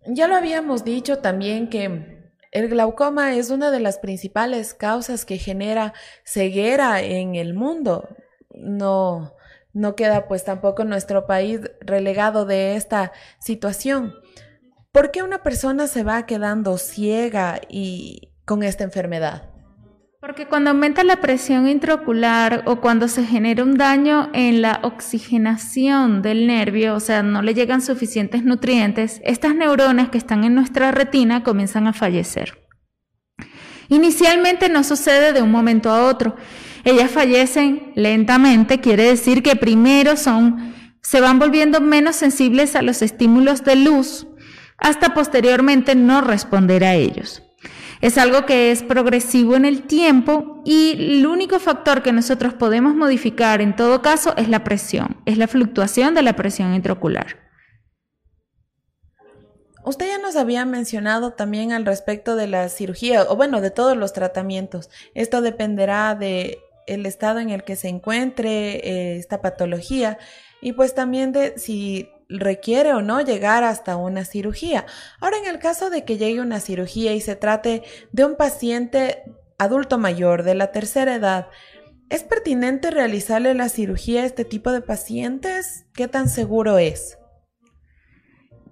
Ya 0.06 0.26
lo 0.26 0.36
habíamos 0.36 0.84
dicho 0.84 1.18
también 1.18 1.68
que 1.68 2.18
el 2.50 2.68
glaucoma 2.68 3.34
es 3.34 3.50
una 3.50 3.70
de 3.70 3.80
las 3.80 3.98
principales 3.98 4.72
causas 4.72 5.26
que 5.26 5.36
genera 5.36 5.92
ceguera 6.24 7.02
en 7.02 7.34
el 7.34 7.52
mundo. 7.52 8.08
No, 8.50 9.34
no 9.74 9.94
queda 9.96 10.26
pues 10.26 10.44
tampoco 10.44 10.84
nuestro 10.84 11.26
país 11.26 11.60
relegado 11.80 12.46
de 12.46 12.76
esta 12.76 13.12
situación. 13.38 14.14
¿Por 14.92 15.10
qué 15.10 15.22
una 15.22 15.42
persona 15.42 15.86
se 15.86 16.02
va 16.02 16.24
quedando 16.24 16.78
ciega 16.78 17.60
y 17.68 18.32
con 18.46 18.62
esta 18.62 18.84
enfermedad? 18.84 19.50
Porque 20.20 20.46
cuando 20.46 20.70
aumenta 20.70 21.04
la 21.04 21.20
presión 21.20 21.68
intraocular 21.68 22.64
o 22.66 22.80
cuando 22.80 23.06
se 23.06 23.24
genera 23.24 23.62
un 23.62 23.76
daño 23.76 24.30
en 24.32 24.62
la 24.62 24.80
oxigenación 24.82 26.22
del 26.22 26.48
nervio, 26.48 26.96
o 26.96 27.00
sea, 27.00 27.22
no 27.22 27.40
le 27.40 27.54
llegan 27.54 27.80
suficientes 27.80 28.42
nutrientes, 28.42 29.20
estas 29.24 29.54
neuronas 29.54 30.08
que 30.08 30.18
están 30.18 30.42
en 30.42 30.56
nuestra 30.56 30.90
retina 30.90 31.44
comienzan 31.44 31.86
a 31.86 31.92
fallecer. 31.92 32.58
Inicialmente 33.88 34.68
no 34.68 34.82
sucede 34.82 35.32
de 35.32 35.40
un 35.40 35.52
momento 35.52 35.88
a 35.88 36.06
otro. 36.06 36.34
Ellas 36.82 37.12
fallecen 37.12 37.92
lentamente, 37.94 38.80
quiere 38.80 39.04
decir 39.04 39.44
que 39.44 39.54
primero 39.54 40.16
son, 40.16 40.74
se 41.00 41.20
van 41.20 41.38
volviendo 41.38 41.80
menos 41.80 42.16
sensibles 42.16 42.74
a 42.74 42.82
los 42.82 43.02
estímulos 43.02 43.62
de 43.62 43.76
luz 43.76 44.26
hasta 44.78 45.14
posteriormente 45.14 45.94
no 45.94 46.22
responder 46.22 46.82
a 46.82 46.94
ellos. 46.94 47.47
Es 48.00 48.16
algo 48.16 48.46
que 48.46 48.70
es 48.70 48.82
progresivo 48.82 49.56
en 49.56 49.64
el 49.64 49.82
tiempo 49.82 50.62
y 50.64 50.92
el 50.98 51.26
único 51.26 51.58
factor 51.58 52.02
que 52.02 52.12
nosotros 52.12 52.54
podemos 52.54 52.94
modificar 52.94 53.60
en 53.60 53.74
todo 53.74 54.02
caso 54.02 54.34
es 54.36 54.48
la 54.48 54.62
presión, 54.62 55.16
es 55.26 55.36
la 55.36 55.48
fluctuación 55.48 56.14
de 56.14 56.22
la 56.22 56.36
presión 56.36 56.74
intraocular. 56.74 57.48
Usted 59.84 60.06
ya 60.06 60.18
nos 60.18 60.36
había 60.36 60.64
mencionado 60.66 61.32
también 61.32 61.72
al 61.72 61.86
respecto 61.86 62.36
de 62.36 62.46
la 62.46 62.68
cirugía, 62.68 63.24
o 63.28 63.36
bueno, 63.36 63.60
de 63.60 63.70
todos 63.70 63.96
los 63.96 64.12
tratamientos. 64.12 64.90
Esto 65.14 65.40
dependerá 65.40 66.14
de 66.14 66.58
el 66.86 67.06
estado 67.06 67.38
en 67.38 67.50
el 67.50 67.64
que 67.64 67.76
se 67.76 67.88
encuentre 67.88 68.76
eh, 68.76 69.16
esta 69.16 69.40
patología 69.40 70.18
y 70.60 70.72
pues 70.72 70.94
también 70.94 71.32
de 71.32 71.58
si 71.58 72.10
requiere 72.28 72.92
o 72.92 73.02
no 73.02 73.20
llegar 73.20 73.64
hasta 73.64 73.96
una 73.96 74.24
cirugía. 74.24 74.86
Ahora, 75.20 75.38
en 75.38 75.46
el 75.46 75.58
caso 75.58 75.90
de 75.90 76.04
que 76.04 76.18
llegue 76.18 76.40
una 76.40 76.60
cirugía 76.60 77.14
y 77.14 77.20
se 77.20 77.36
trate 77.36 77.82
de 78.12 78.24
un 78.24 78.36
paciente 78.36 79.22
adulto 79.58 79.98
mayor 79.98 80.42
de 80.42 80.54
la 80.54 80.70
tercera 80.70 81.14
edad, 81.14 81.48
¿es 82.10 82.22
pertinente 82.22 82.90
realizarle 82.90 83.54
la 83.54 83.68
cirugía 83.68 84.22
a 84.22 84.26
este 84.26 84.44
tipo 84.44 84.72
de 84.72 84.82
pacientes? 84.82 85.86
¿Qué 85.94 86.08
tan 86.08 86.28
seguro 86.28 86.78
es? 86.78 87.18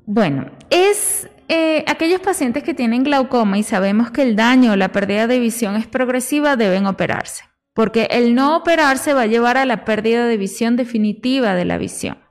Bueno, 0.05 0.53
es 0.71 1.29
eh, 1.49 1.85
aquellos 1.89 2.21
pacientes 2.21 2.63
que 2.63 2.75
tienen 2.75 3.03
glaucoma 3.03 3.59
y 3.59 3.63
sabemos 3.63 4.11
que 4.11 4.23
el 4.23 4.37
daño 4.37 4.73
o 4.73 4.77
la 4.77 4.93
pérdida 4.93 5.27
de 5.27 5.41
visión 5.41 5.77
es 5.77 5.87
progresiva 5.87 6.57
deben 6.57 6.87
operarse, 6.87 7.45
porque 7.75 8.07
el 8.11 8.35
no 8.35 8.57
operarse 8.57 9.15
va 9.15 9.23
a 9.23 9.27
llevar 9.27 9.57
a 9.57 9.65
la 9.65 9.85
pérdida 9.85 10.27
de 10.27 10.37
visión 10.37 10.77
definitiva 10.77 11.55
de 11.55 11.65
la 11.65 11.79
visión. 11.79 12.26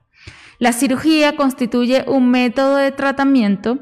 La 0.58 0.72
cirugía 0.72 1.36
constituye 1.36 2.04
un 2.06 2.30
método 2.30 2.76
de 2.76 2.92
tratamiento. 2.92 3.78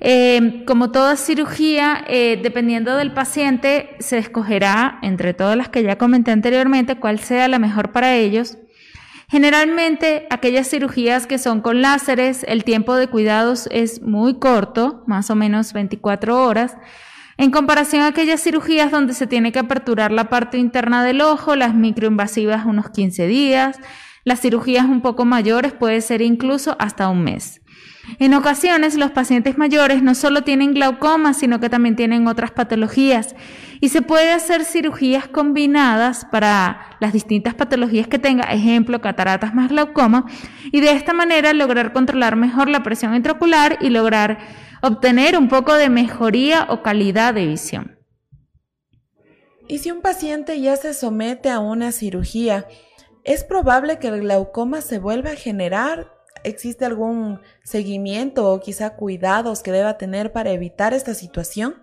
Eh, 0.00 0.64
como 0.66 0.90
toda 0.90 1.16
cirugía, 1.16 2.04
eh, 2.08 2.40
dependiendo 2.42 2.96
del 2.96 3.12
paciente, 3.12 3.90
se 4.00 4.18
escogerá, 4.18 4.98
entre 5.02 5.32
todas 5.32 5.56
las 5.56 5.68
que 5.68 5.82
ya 5.82 5.96
comenté 5.96 6.32
anteriormente, 6.32 6.96
cuál 6.96 7.20
sea 7.20 7.46
la 7.48 7.60
mejor 7.60 7.92
para 7.92 8.16
ellos. 8.16 8.58
Generalmente, 9.28 10.26
aquellas 10.28 10.68
cirugías 10.68 11.26
que 11.26 11.38
son 11.38 11.62
con 11.62 11.80
láseres, 11.80 12.44
el 12.48 12.64
tiempo 12.64 12.96
de 12.96 13.06
cuidados 13.06 13.68
es 13.70 14.02
muy 14.02 14.38
corto, 14.38 15.04
más 15.06 15.30
o 15.30 15.36
menos 15.36 15.72
24 15.72 16.44
horas, 16.44 16.76
en 17.38 17.50
comparación 17.50 18.02
a 18.02 18.08
aquellas 18.08 18.42
cirugías 18.42 18.90
donde 18.90 19.14
se 19.14 19.26
tiene 19.26 19.52
que 19.52 19.58
aperturar 19.58 20.12
la 20.12 20.28
parte 20.28 20.58
interna 20.58 21.02
del 21.02 21.22
ojo, 21.22 21.56
las 21.56 21.74
microinvasivas 21.74 22.66
unos 22.66 22.90
15 22.90 23.26
días, 23.26 23.78
las 24.24 24.40
cirugías 24.40 24.86
un 24.86 25.02
poco 25.02 25.24
mayores 25.24 25.72
puede 25.72 26.00
ser 26.00 26.22
incluso 26.22 26.76
hasta 26.78 27.08
un 27.08 27.24
mes. 27.24 27.60
En 28.18 28.34
ocasiones 28.34 28.96
los 28.96 29.12
pacientes 29.12 29.58
mayores 29.58 30.02
no 30.02 30.14
solo 30.14 30.42
tienen 30.42 30.74
glaucoma, 30.74 31.34
sino 31.34 31.60
que 31.60 31.70
también 31.70 31.94
tienen 31.94 32.26
otras 32.26 32.50
patologías 32.50 33.36
y 33.80 33.90
se 33.90 34.02
puede 34.02 34.32
hacer 34.32 34.64
cirugías 34.64 35.28
combinadas 35.28 36.24
para 36.24 36.96
las 37.00 37.12
distintas 37.12 37.54
patologías 37.54 38.08
que 38.08 38.18
tenga, 38.18 38.44
ejemplo, 38.44 39.00
cataratas 39.00 39.54
más 39.54 39.70
glaucoma, 39.70 40.26
y 40.72 40.80
de 40.80 40.92
esta 40.92 41.12
manera 41.12 41.52
lograr 41.52 41.92
controlar 41.92 42.36
mejor 42.36 42.68
la 42.68 42.82
presión 42.82 43.14
intraocular 43.14 43.78
y 43.80 43.90
lograr 43.90 44.38
obtener 44.82 45.36
un 45.36 45.48
poco 45.48 45.74
de 45.74 45.88
mejoría 45.88 46.66
o 46.70 46.82
calidad 46.82 47.34
de 47.34 47.46
visión. 47.46 47.98
¿Y 49.68 49.78
si 49.78 49.90
un 49.90 50.02
paciente 50.02 50.60
ya 50.60 50.76
se 50.76 50.92
somete 50.92 51.48
a 51.48 51.60
una 51.60 51.92
cirugía, 51.92 52.66
¿Es 53.24 53.44
probable 53.44 53.98
que 53.98 54.08
el 54.08 54.20
glaucoma 54.22 54.80
se 54.80 54.98
vuelva 54.98 55.30
a 55.30 55.36
generar? 55.36 56.12
¿Existe 56.42 56.84
algún 56.84 57.40
seguimiento 57.62 58.52
o 58.52 58.60
quizá 58.60 58.96
cuidados 58.96 59.62
que 59.62 59.70
deba 59.70 59.96
tener 59.96 60.32
para 60.32 60.50
evitar 60.50 60.92
esta 60.92 61.14
situación? 61.14 61.76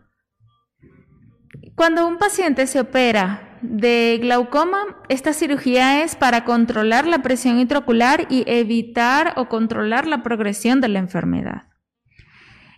Cuando 1.75 2.05
un 2.05 2.17
paciente 2.17 2.67
se 2.67 2.81
opera 2.81 3.57
de 3.61 4.17
glaucoma, 4.21 5.01
esta 5.07 5.31
cirugía 5.31 6.03
es 6.03 6.17
para 6.17 6.43
controlar 6.43 7.07
la 7.07 7.21
presión 7.21 7.59
intraocular 7.59 8.27
y 8.29 8.43
evitar 8.45 9.33
o 9.37 9.47
controlar 9.47 10.07
la 10.07 10.23
progresión 10.23 10.81
de 10.81 10.89
la 10.89 10.99
enfermedad. 10.99 11.69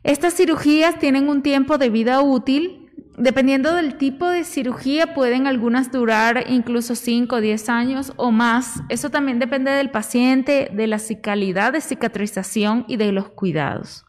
Estas 0.03 0.35
cirugías 0.35 0.99
tienen 0.99 1.29
un 1.29 1.41
tiempo 1.41 1.79
de 1.79 1.89
vida 1.89 2.21
útil 2.21 2.80
Dependiendo 3.17 3.75
del 3.75 3.97
tipo 3.97 4.29
de 4.29 4.45
cirugía, 4.45 5.13
pueden 5.13 5.45
algunas 5.45 5.91
durar 5.91 6.45
incluso 6.47 6.95
5 6.95 7.35
o 7.35 7.41
10 7.41 7.69
años 7.69 8.13
o 8.15 8.31
más. 8.31 8.81
Eso 8.89 9.09
también 9.09 9.37
depende 9.37 9.71
del 9.71 9.91
paciente, 9.91 10.69
de 10.73 10.87
la 10.87 10.99
calidad 11.21 11.73
de 11.73 11.81
cicatrización 11.81 12.85
y 12.87 12.95
de 12.95 13.11
los 13.11 13.29
cuidados. 13.29 14.05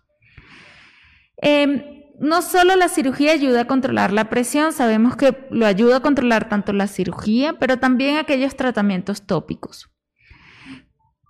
Em, 1.39 1.83
no 2.21 2.41
solo 2.43 2.77
la 2.77 2.89
cirugía 2.89 3.33
ayuda 3.33 3.63
a 3.63 3.67
controlar 3.67 4.13
la 4.13 4.31
presión, 4.31 4.73
sabemos 4.73 5.17
que 5.17 5.37
lo 5.51 5.67
ayuda 5.67 5.97
a 5.97 6.01
controlar 6.01 6.49
tanto 6.49 6.73
la 6.73 6.87
cirugía, 6.87 7.55
pero 7.55 7.79
también 7.81 8.17
aquellos 8.17 8.57
tratamientos 8.57 9.27
tópicos. 9.27 9.91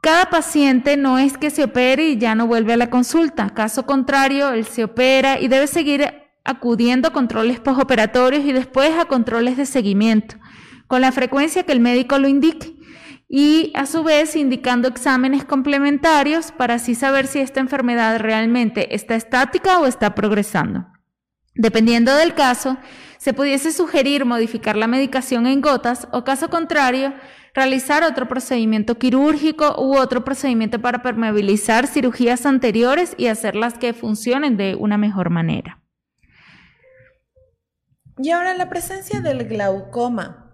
Cada 0.02 0.28
paciente 0.28 0.96
no 0.96 1.18
es 1.18 1.38
que 1.38 1.50
se 1.50 1.64
opere 1.64 2.10
y 2.10 2.18
ya 2.18 2.34
no 2.34 2.46
vuelve 2.46 2.74
a 2.74 2.76
la 2.76 2.90
consulta. 2.90 3.50
Caso 3.54 3.86
contrario, 3.86 4.50
él 4.50 4.66
se 4.66 4.84
opera 4.84 5.40
y 5.40 5.48
debe 5.48 5.68
seguir 5.68 6.21
acudiendo 6.44 7.08
a 7.08 7.12
controles 7.12 7.60
postoperatorios 7.60 8.44
y 8.44 8.52
después 8.52 8.90
a 8.98 9.06
controles 9.06 9.56
de 9.56 9.66
seguimiento, 9.66 10.36
con 10.86 11.00
la 11.00 11.12
frecuencia 11.12 11.62
que 11.62 11.72
el 11.72 11.80
médico 11.80 12.18
lo 12.18 12.28
indique 12.28 12.76
y 13.28 13.72
a 13.74 13.86
su 13.86 14.02
vez 14.04 14.36
indicando 14.36 14.88
exámenes 14.88 15.44
complementarios 15.44 16.52
para 16.52 16.74
así 16.74 16.94
saber 16.94 17.26
si 17.26 17.38
esta 17.38 17.60
enfermedad 17.60 18.20
realmente 18.20 18.94
está 18.94 19.14
estática 19.14 19.78
o 19.78 19.86
está 19.86 20.14
progresando. 20.14 20.86
Dependiendo 21.54 22.14
del 22.14 22.34
caso, 22.34 22.76
se 23.16 23.32
pudiese 23.32 23.72
sugerir 23.72 24.24
modificar 24.24 24.76
la 24.76 24.86
medicación 24.86 25.46
en 25.46 25.60
gotas 25.60 26.08
o 26.12 26.24
caso 26.24 26.50
contrario, 26.50 27.14
realizar 27.54 28.04
otro 28.04 28.28
procedimiento 28.28 28.98
quirúrgico 28.98 29.76
u 29.78 29.96
otro 29.96 30.24
procedimiento 30.24 30.80
para 30.80 31.02
permeabilizar 31.02 31.86
cirugías 31.86 32.46
anteriores 32.46 33.14
y 33.16 33.28
hacerlas 33.28 33.74
que 33.74 33.94
funcionen 33.94 34.56
de 34.56 34.74
una 34.74 34.98
mejor 34.98 35.30
manera. 35.30 35.81
Y 38.24 38.30
ahora 38.30 38.54
la 38.54 38.68
presencia 38.68 39.20
del 39.20 39.48
glaucoma. 39.48 40.52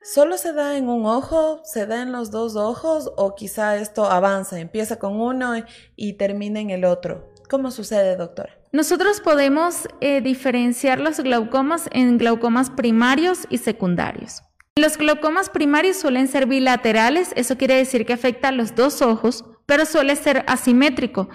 ¿Solo 0.00 0.38
se 0.38 0.54
da 0.54 0.78
en 0.78 0.88
un 0.88 1.04
ojo? 1.04 1.60
¿Se 1.62 1.86
da 1.86 2.00
en 2.00 2.10
los 2.10 2.30
dos 2.30 2.56
ojos? 2.56 3.12
¿O 3.18 3.34
quizá 3.34 3.76
esto 3.76 4.06
avanza, 4.06 4.58
empieza 4.58 4.98
con 4.98 5.20
uno 5.20 5.52
y 5.94 6.14
termina 6.14 6.60
en 6.60 6.70
el 6.70 6.86
otro? 6.86 7.34
¿Cómo 7.50 7.70
sucede, 7.70 8.16
doctora? 8.16 8.58
Nosotros 8.72 9.20
podemos 9.20 9.90
eh, 10.00 10.22
diferenciar 10.22 11.00
los 11.00 11.20
glaucomas 11.20 11.90
en 11.92 12.16
glaucomas 12.16 12.70
primarios 12.70 13.40
y 13.50 13.58
secundarios. 13.58 14.40
Los 14.76 14.96
glaucomas 14.96 15.50
primarios 15.50 15.98
suelen 15.98 16.28
ser 16.28 16.46
bilaterales, 16.46 17.32
eso 17.36 17.58
quiere 17.58 17.74
decir 17.74 18.06
que 18.06 18.14
afecta 18.14 18.48
a 18.48 18.52
los 18.52 18.74
dos 18.74 19.02
ojos, 19.02 19.44
pero 19.66 19.84
suele 19.84 20.16
ser 20.16 20.46
asimétrico, 20.48 21.28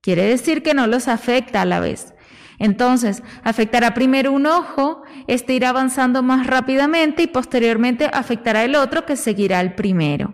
quiere 0.00 0.22
decir 0.26 0.62
que 0.62 0.74
no 0.74 0.86
los 0.86 1.08
afecta 1.08 1.62
a 1.62 1.64
la 1.64 1.80
vez. 1.80 2.13
Entonces, 2.64 3.22
afectará 3.42 3.92
primero 3.92 4.32
un 4.32 4.46
ojo, 4.46 5.02
este 5.26 5.52
irá 5.52 5.68
avanzando 5.68 6.22
más 6.22 6.46
rápidamente 6.46 7.22
y 7.22 7.26
posteriormente 7.26 8.08
afectará 8.10 8.64
el 8.64 8.74
otro 8.74 9.04
que 9.04 9.16
seguirá 9.16 9.60
el 9.60 9.74
primero. 9.74 10.32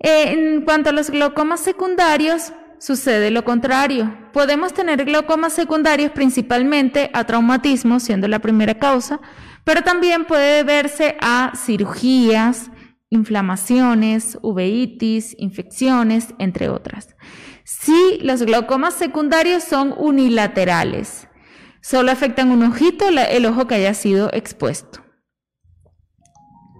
En 0.00 0.62
cuanto 0.62 0.90
a 0.90 0.92
los 0.92 1.10
glaucomas 1.10 1.60
secundarios, 1.60 2.52
sucede 2.80 3.30
lo 3.30 3.44
contrario. 3.44 4.12
Podemos 4.32 4.74
tener 4.74 5.04
glaucomas 5.04 5.52
secundarios 5.52 6.10
principalmente 6.10 7.10
a 7.14 7.22
traumatismo, 7.22 8.00
siendo 8.00 8.26
la 8.26 8.40
primera 8.40 8.74
causa, 8.74 9.20
pero 9.62 9.82
también 9.82 10.24
puede 10.24 10.64
deberse 10.64 11.16
a 11.20 11.52
cirugías, 11.54 12.72
inflamaciones, 13.08 14.36
uveitis, 14.42 15.36
infecciones, 15.38 16.34
entre 16.40 16.68
otras. 16.68 17.14
Si 17.70 18.16
los 18.22 18.44
glaucomas 18.44 18.94
secundarios 18.94 19.62
son 19.62 19.94
unilaterales, 19.98 21.28
solo 21.82 22.10
afectan 22.10 22.50
un 22.50 22.62
ojito, 22.62 23.08
el 23.10 23.44
ojo 23.44 23.66
que 23.66 23.74
haya 23.74 23.92
sido 23.92 24.32
expuesto. 24.32 25.04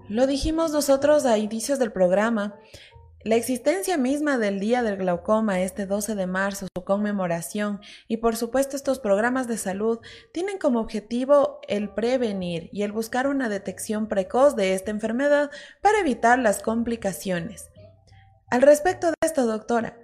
Lo 0.07 0.25
dijimos 0.25 0.71
nosotros 0.71 1.27
a 1.27 1.37
inicios 1.37 1.77
del 1.77 1.91
programa. 1.91 2.55
La 3.23 3.35
existencia 3.35 3.97
misma 3.97 4.39
del 4.39 4.59
Día 4.59 4.81
del 4.81 4.97
Glaucoma, 4.97 5.59
este 5.59 5.85
12 5.85 6.15
de 6.15 6.25
marzo, 6.25 6.65
su 6.75 6.83
conmemoración 6.83 7.81
y 8.07 8.17
por 8.17 8.35
supuesto 8.35 8.75
estos 8.75 8.97
programas 8.97 9.47
de 9.47 9.59
salud 9.59 9.99
tienen 10.33 10.57
como 10.57 10.79
objetivo 10.79 11.59
el 11.67 11.93
prevenir 11.93 12.67
y 12.73 12.81
el 12.81 12.93
buscar 12.93 13.27
una 13.27 13.47
detección 13.47 14.07
precoz 14.07 14.55
de 14.55 14.73
esta 14.73 14.89
enfermedad 14.89 15.51
para 15.83 15.99
evitar 15.99 16.39
las 16.39 16.63
complicaciones. 16.63 17.69
Al 18.49 18.63
respecto 18.63 19.09
de 19.09 19.15
esto, 19.21 19.45
doctora, 19.45 19.95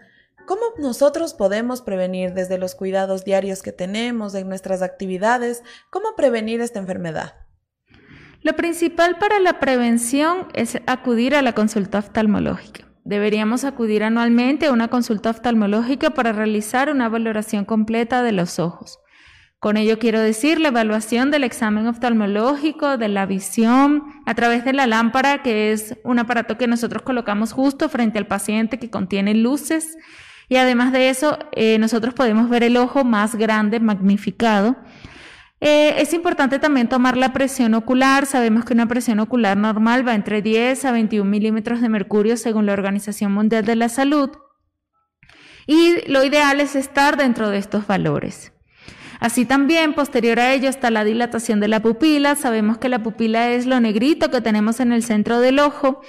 ¿cómo 0.46 0.62
nosotros 0.78 1.34
podemos 1.34 1.82
prevenir 1.82 2.34
desde 2.34 2.58
los 2.58 2.76
cuidados 2.76 3.26
diarios 3.26 3.62
que 3.62 3.72
tenemos, 3.72 4.36
en 4.36 4.48
nuestras 4.48 4.82
actividades, 4.82 5.64
cómo 5.90 6.16
prevenir 6.16 6.62
esta 6.62 6.80
enfermedad? 6.80 7.34
Lo 8.42 8.56
principal 8.56 9.18
para 9.18 9.40
la 9.40 9.60
prevención 9.60 10.48
es 10.54 10.78
acudir 10.86 11.36
a 11.36 11.42
la 11.42 11.54
consulta 11.54 12.00
oftalmológica. 12.00 12.86
Deberíamos 13.04 13.64
acudir 13.64 14.04
anualmente 14.04 14.68
a 14.68 14.72
una 14.72 14.88
consulta 14.88 15.30
oftalmológica 15.30 16.12
para 16.12 16.32
realizar 16.32 16.90
una 16.90 17.10
valoración 17.10 17.66
completa 17.66 18.24
de 18.24 18.32
los 18.32 18.60
ojos. 18.60 19.00
Con 19.60 19.78
ello 19.78 19.98
quiero 19.98 20.20
decir 20.20 20.60
la 20.60 20.68
evaluación 20.68 21.32
del 21.32 21.44
examen 21.44 21.88
oftalmológico, 21.88 22.98
de 22.98 23.08
la 23.08 23.26
visión, 23.26 24.04
a 24.28 24.36
través 24.36 24.64
de 24.64 24.74
la 24.74 24.86
lámpara, 24.86 25.42
que 25.42 25.72
es 25.72 25.98
un 26.04 26.20
aparato 26.20 26.58
que 26.58 26.68
nosotros 26.68 27.02
colocamos 27.02 27.52
justo 27.52 27.90
frente 27.90 28.20
al 28.20 28.28
paciente 28.28 28.78
que 28.78 28.92
contiene 28.92 29.34
luces. 29.34 29.98
Y 30.48 30.58
además 30.58 30.92
de 30.92 31.10
eso, 31.10 31.40
eh, 31.54 31.78
nosotros 31.80 32.14
podemos 32.14 32.50
ver 32.50 32.64
el 32.64 32.78
ojo 32.78 33.04
más 33.04 33.36
grande, 33.36 33.80
magnificado. 33.80 34.76
Eh, 35.62 35.96
es 35.98 36.14
importante 36.14 36.60
también 36.60 36.90
tomar 36.90 37.18
la 37.18 37.34
presión 37.34 37.74
ocular. 37.74 38.26
Sabemos 38.26 38.66
que 38.66 38.74
una 38.74 38.88
presión 38.88 39.20
ocular 39.20 39.58
normal 39.58 40.08
va 40.08 40.14
entre 40.14 40.42
10 40.42 40.86
a 40.86 40.92
21 40.92 41.30
milímetros 41.30 41.82
de 41.82 41.90
mercurio 41.90 42.38
según 42.38 42.66
la 42.66 42.74
Organización 42.74 43.32
Mundial 43.34 43.66
de 43.66 43.76
la 43.76 43.90
Salud. 43.90 44.30
Y 45.66 46.08
lo 46.08 46.24
ideal 46.24 46.60
es 46.60 46.76
estar 46.76 47.18
dentro 47.18 47.50
de 47.50 47.58
estos 47.58 47.88
valores. 47.88 48.52
Así 49.20 49.46
también, 49.46 49.94
posterior 49.94 50.40
a 50.40 50.54
ello, 50.54 50.70
está 50.70 50.92
la 50.92 51.04
dilatación 51.04 51.60
de 51.60 51.70
la 51.70 51.82
pupila. 51.82 52.36
Sabemos 52.36 52.78
que 52.78 52.90
la 52.90 53.02
pupila 53.02 53.50
es 53.50 53.66
lo 53.66 53.80
negrito 53.80 54.30
que 54.30 54.42
tenemos 54.42 54.80
en 54.80 54.92
el 54.92 55.02
centro 55.04 55.40
del 55.40 55.60
ojo 55.60 56.02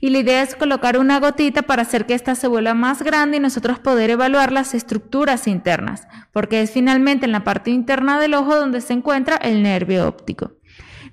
y 0.00 0.10
la 0.10 0.18
idea 0.18 0.42
es 0.42 0.56
colocar 0.56 0.98
una 0.98 1.20
gotita 1.20 1.62
para 1.62 1.82
hacer 1.82 2.06
que 2.06 2.14
ésta 2.14 2.34
se 2.34 2.48
vuelva 2.48 2.74
más 2.74 3.02
grande 3.02 3.36
y 3.36 3.40
nosotros 3.40 3.78
poder 3.78 4.10
evaluar 4.10 4.50
las 4.50 4.74
estructuras 4.74 5.46
internas, 5.46 6.08
porque 6.32 6.62
es 6.62 6.70
finalmente 6.70 7.26
en 7.26 7.32
la 7.32 7.44
parte 7.44 7.70
interna 7.70 8.18
del 8.18 8.34
ojo 8.34 8.56
donde 8.56 8.80
se 8.80 8.94
encuentra 8.94 9.36
el 9.36 9.62
nervio 9.62 10.08
óptico. 10.08 10.52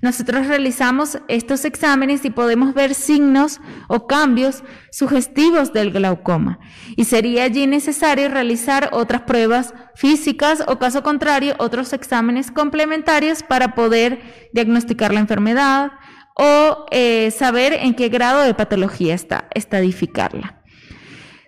Nosotros 0.00 0.46
realizamos 0.46 1.18
estos 1.26 1.64
exámenes 1.64 2.24
y 2.24 2.30
podemos 2.30 2.72
ver 2.72 2.94
signos 2.94 3.60
o 3.88 4.06
cambios 4.06 4.62
sugestivos 4.92 5.72
del 5.72 5.90
glaucoma 5.90 6.60
y 6.96 7.04
sería 7.04 7.42
allí 7.44 7.66
necesario 7.66 8.28
realizar 8.28 8.90
otras 8.92 9.22
pruebas 9.22 9.74
físicas 9.96 10.62
o 10.68 10.78
caso 10.78 11.02
contrario 11.02 11.56
otros 11.58 11.92
exámenes 11.92 12.52
complementarios 12.52 13.42
para 13.42 13.74
poder 13.74 14.20
diagnosticar 14.52 15.12
la 15.12 15.20
enfermedad, 15.20 15.90
o 16.38 16.86
eh, 16.92 17.30
saber 17.32 17.72
en 17.72 17.94
qué 17.94 18.08
grado 18.08 18.42
de 18.42 18.54
patología 18.54 19.14
está, 19.14 19.48
estadificarla. 19.54 20.62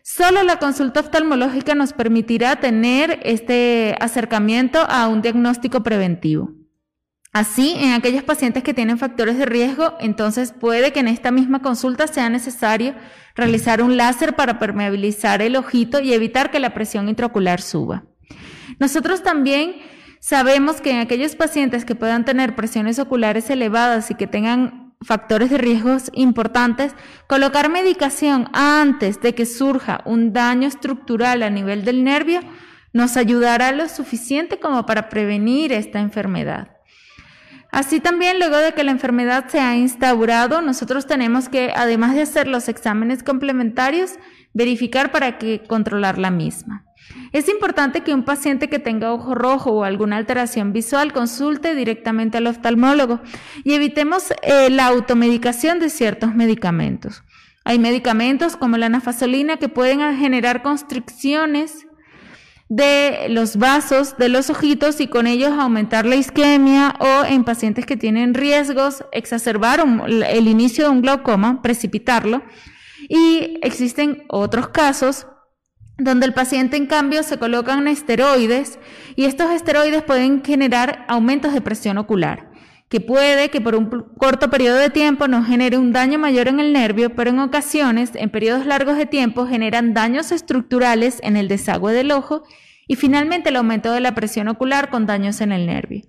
Solo 0.03 0.43
la 0.43 0.59
consulta 0.59 1.01
oftalmológica 1.01 1.77
nos 1.77 1.93
permitirá 1.93 2.57
tener 2.57 3.21
este 3.23 3.95
acercamiento 4.01 4.81
a 4.81 5.07
un 5.07 5.23
diagnóstico 5.23 5.85
preventivo. 5.85 6.51
Así, 7.33 7.77
en 7.79 7.93
aquellos 7.93 8.25
pacientes 8.25 8.65
que 8.65 8.75
tienen 8.75 8.99
factores 8.99 9.39
de 9.39 9.47
riesgo, 9.47 9.95
entonces 10.01 10.53
puede 10.53 10.93
que 10.93 10.99
en 10.99 11.07
esta 11.07 11.31
misma 11.31 11.63
consulta 11.63 12.09
sea 12.09 12.29
necesario 12.29 12.97
realizar 13.37 13.83
un 13.83 13.97
láser 13.97 14.35
para 14.35 14.59
permeabilizar 14.59 15.41
el 15.41 15.55
ojito 15.55 16.01
y 16.01 16.13
evitar 16.13 16.51
que 16.51 16.59
la 16.59 16.75
presión 16.75 17.09
intraocular 17.09 17.61
suba. 17.61 18.03
Nosotros 18.81 19.23
también 19.23 19.77
Sabemos 20.23 20.83
que 20.83 20.91
en 20.91 20.99
aquellos 20.99 21.35
pacientes 21.35 21.87
que 21.87 21.95
puedan 21.95 22.27
tener 22.27 22.55
presiones 22.55 22.99
oculares 22.99 23.49
elevadas 23.49 24.11
y 24.11 24.15
que 24.15 24.27
tengan 24.27 24.80
factores 25.03 25.51
de 25.51 25.59
riesgos 25.59 26.11
importantes, 26.13 26.95
colocar 27.27 27.71
medicación 27.71 28.49
antes 28.53 29.21
de 29.21 29.35
que 29.35 29.47
surja 29.47 30.03
un 30.05 30.33
daño 30.33 30.69
estructural 30.69 31.43
a 31.43 31.51
nivel 31.51 31.85
del 31.85 32.05
nervio 32.05 32.41
nos 32.93 33.17
ayudará 33.17 33.73
lo 33.73 33.89
suficiente 33.89 34.59
como 34.59 34.85
para 34.85 35.09
prevenir 35.09 35.73
esta 35.73 36.01
enfermedad. 36.01 36.77
Así 37.73 38.01
también, 38.01 38.41
luego 38.41 38.57
de 38.57 38.73
que 38.73 38.83
la 38.83 38.91
enfermedad 38.91 39.47
se 39.49 39.61
ha 39.61 39.77
instaurado, 39.77 40.61
nosotros 40.61 41.07
tenemos 41.07 41.49
que, 41.49 41.73
además 41.75 42.15
de 42.15 42.23
hacer 42.23 42.49
los 42.49 42.69
exámenes 42.69 43.23
complementarios, 43.23 44.15
verificar 44.53 45.13
para 45.13 45.39
que 45.39 45.63
controlar 45.63 46.19
la 46.19 46.33
misma. 46.33 46.85
Es 47.33 47.49
importante 47.49 48.01
que 48.01 48.15
un 48.15 48.25
paciente 48.25 48.69
que 48.69 48.79
tenga 48.79 49.13
ojo 49.13 49.35
rojo 49.35 49.71
o 49.71 49.85
alguna 49.85 50.17
alteración 50.17 50.73
visual 50.73 51.13
consulte 51.13 51.75
directamente 51.75 52.39
al 52.39 52.47
oftalmólogo 52.47 53.21
y 53.63 53.75
evitemos 53.75 54.33
eh, 54.43 54.69
la 54.71 54.87
automedicación 54.87 55.79
de 55.79 55.91
ciertos 55.91 56.35
medicamentos. 56.35 57.23
Hay 57.65 57.79
medicamentos 57.79 58.57
como 58.57 58.79
la 58.79 58.89
nafasolina 58.89 59.59
que 59.59 59.69
pueden 59.69 60.17
generar 60.17 60.63
constricciones 60.63 61.87
de 62.69 63.27
los 63.29 63.57
vasos 63.57 64.17
de 64.17 64.29
los 64.29 64.49
ojitos 64.49 65.01
y 65.01 65.09
con 65.09 65.27
ellos 65.27 65.51
aumentar 65.53 66.07
la 66.07 66.15
isquemia 66.15 66.95
o 67.01 67.25
en 67.25 67.45
pacientes 67.45 67.85
que 67.85 67.97
tienen 67.97 68.33
riesgos 68.33 69.05
exacerbar 69.11 69.85
el 70.07 70.49
inicio 70.49 70.85
de 70.85 70.91
un 70.91 71.03
glaucoma, 71.03 71.63
precipitarlo. 71.63 72.43
Y 73.09 73.59
existen 73.63 74.25
otros 74.29 74.69
casos 74.69 75.27
donde 76.01 76.27
el 76.27 76.35
paciente 76.35 76.77
en 76.77 76.87
cambio 76.87 77.23
se 77.23 77.39
colocan 77.39 77.87
esteroides 77.87 78.79
y 79.17 79.25
estos 79.25 79.51
esteroides 79.51 80.03
pueden 80.03 80.43
generar 80.43 81.05
aumentos 81.09 81.53
de 81.53 81.61
presión 81.61 81.99
ocular, 81.99 82.51
que 82.89 83.01
puede 83.01 83.51
que 83.51 83.61
por 83.61 83.75
un 83.75 83.89
corto 84.17 84.51
periodo 84.51 84.79
de 84.79 84.91
tiempo 84.91 85.29
no 85.29 85.45
genere 85.45 85.77
un 85.77 85.93
daño 85.93 86.19
mayor 86.19 86.49
en 86.49 86.59
el 86.59 86.73
nervio, 86.73 87.15
pero 87.15 87.31
en 87.31 87.39
ocasiones, 87.39 88.13
en 88.15 88.31
periodos 88.31 88.67
largos 88.67 88.97
de 88.97 89.07
tiempo, 89.07 89.47
generan 89.47 89.95
daños 89.95 90.33
estructurales 90.33 91.19
en 91.23 91.37
el 91.37 91.49
desagüe 91.49 91.93
del 91.93 92.13
ojo 92.13 92.43
y 92.89 92.97
finalmente 92.97 93.51
el 93.51 93.57
aumento 93.57 93.93
de 93.93 94.01
la 94.01 94.15
presión 94.15 94.49
ocular 94.49 94.91
con 94.91 95.07
daños 95.07 95.41
en 95.41 95.53
el 95.53 95.67
nervio. 95.67 96.03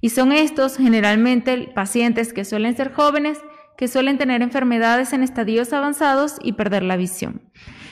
Y 0.00 0.10
son 0.10 0.32
estos 0.32 0.76
generalmente 0.76 1.70
pacientes 1.74 2.32
que 2.32 2.44
suelen 2.44 2.76
ser 2.76 2.92
jóvenes, 2.92 3.38
que 3.76 3.88
suelen 3.88 4.18
tener 4.18 4.42
enfermedades 4.42 5.12
en 5.12 5.22
estadios 5.22 5.72
avanzados 5.72 6.36
y 6.42 6.52
perder 6.52 6.82
la 6.82 6.96
visión. 6.96 7.42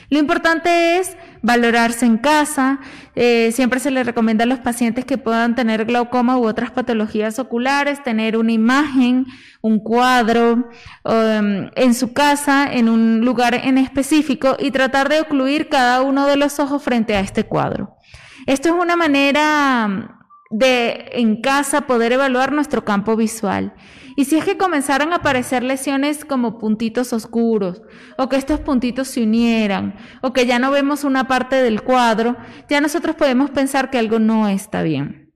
Lo 0.09 0.19
importante 0.19 0.97
es 0.97 1.17
valorarse 1.41 2.05
en 2.05 2.17
casa. 2.17 2.79
Eh, 3.15 3.51
siempre 3.53 3.79
se 3.79 3.91
le 3.91 4.03
recomienda 4.03 4.45
a 4.45 4.47
los 4.47 4.59
pacientes 4.59 5.03
que 5.03 5.17
puedan 5.17 5.55
tener 5.55 5.85
glaucoma 5.85 6.37
u 6.37 6.47
otras 6.47 6.71
patologías 6.71 7.39
oculares, 7.39 8.01
tener 8.03 8.37
una 8.37 8.53
imagen, 8.53 9.25
un 9.61 9.79
cuadro 9.79 10.69
um, 11.03 11.69
en 11.75 11.93
su 11.93 12.13
casa, 12.13 12.71
en 12.71 12.87
un 12.87 13.21
lugar 13.21 13.53
en 13.55 13.77
específico 13.77 14.55
y 14.59 14.71
tratar 14.71 15.09
de 15.09 15.19
ocluir 15.19 15.67
cada 15.67 16.01
uno 16.01 16.25
de 16.25 16.37
los 16.37 16.59
ojos 16.59 16.81
frente 16.81 17.15
a 17.15 17.19
este 17.19 17.43
cuadro. 17.43 17.97
Esto 18.45 18.69
es 18.69 18.75
una 18.81 18.95
manera 18.95 20.15
de 20.49 21.09
en 21.13 21.41
casa 21.41 21.81
poder 21.81 22.13
evaluar 22.13 22.53
nuestro 22.53 22.85
campo 22.85 23.17
visual. 23.17 23.73
Y 24.17 24.25
si 24.25 24.35
es 24.35 24.45
que 24.45 24.57
comenzaran 24.57 25.13
a 25.13 25.17
aparecer 25.17 25.61
lesiones 25.61 26.25
como 26.25 26.57
puntitos 26.57 27.13
oscuros, 27.13 27.83
o 28.17 28.27
que 28.29 28.35
estos 28.35 28.59
puntitos 28.59 29.09
se 29.09 29.21
unieran, 29.21 29.95
o 30.23 30.33
que 30.33 30.47
ya 30.47 30.57
no 30.57 30.71
vemos 30.71 31.03
una 31.03 31.27
parte 31.27 31.57
del 31.57 31.83
cuadro, 31.83 32.35
ya 32.67 32.81
nosotros 32.81 33.15
podemos 33.15 33.51
pensar 33.51 33.91
que 33.91 33.99
algo 33.99 34.17
no 34.17 34.47
está 34.47 34.81
bien. 34.81 35.35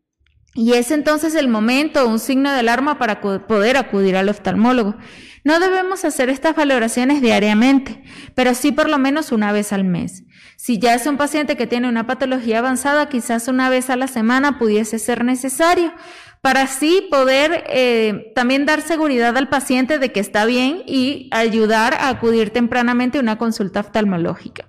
Y 0.56 0.74
es 0.74 0.90
entonces 0.90 1.36
el 1.36 1.48
momento, 1.48 2.08
un 2.08 2.18
signo 2.18 2.52
de 2.52 2.58
alarma 2.58 2.98
para 2.98 3.22
poder 3.22 3.78
acudir 3.78 4.16
al 4.18 4.30
oftalmólogo. 4.30 4.96
No 5.44 5.60
debemos 5.60 6.04
hacer 6.04 6.30
estas 6.30 6.56
valoraciones 6.56 7.22
diariamente, 7.22 8.02
pero 8.34 8.56
sí 8.56 8.72
por 8.72 8.90
lo 8.90 8.98
menos 8.98 9.32
una 9.32 9.52
vez 9.52 9.74
al 9.74 9.84
mes. 9.84 10.24
Si 10.58 10.80
ya 10.80 10.96
es 10.96 11.06
un 11.06 11.18
paciente 11.18 11.56
que 11.56 11.68
tiene 11.68 11.88
una 11.88 12.08
patología 12.08 12.60
avanzada, 12.60 13.10
quizás 13.10 13.48
una 13.48 13.70
vez 13.70 13.92
a 13.92 13.96
la 13.96 14.08
semana 14.08 14.58
pudiese 14.58 14.98
ser 14.98 15.24
necesario 15.24 15.94
para 16.42 16.64
así 16.64 17.08
poder 17.10 17.64
eh, 17.68 18.32
también 18.36 18.66
dar 18.66 18.82
seguridad 18.82 19.38
al 19.38 19.50
paciente 19.50 20.00
de 20.00 20.12
que 20.12 20.20
está 20.20 20.46
bien 20.46 20.84
y 20.86 21.30
ayudar 21.32 21.94
a 21.94 22.10
acudir 22.10 22.50
tempranamente 22.50 23.18
a 23.18 23.22
una 23.22 23.38
consulta 23.38 23.80
oftalmológica. 23.82 24.68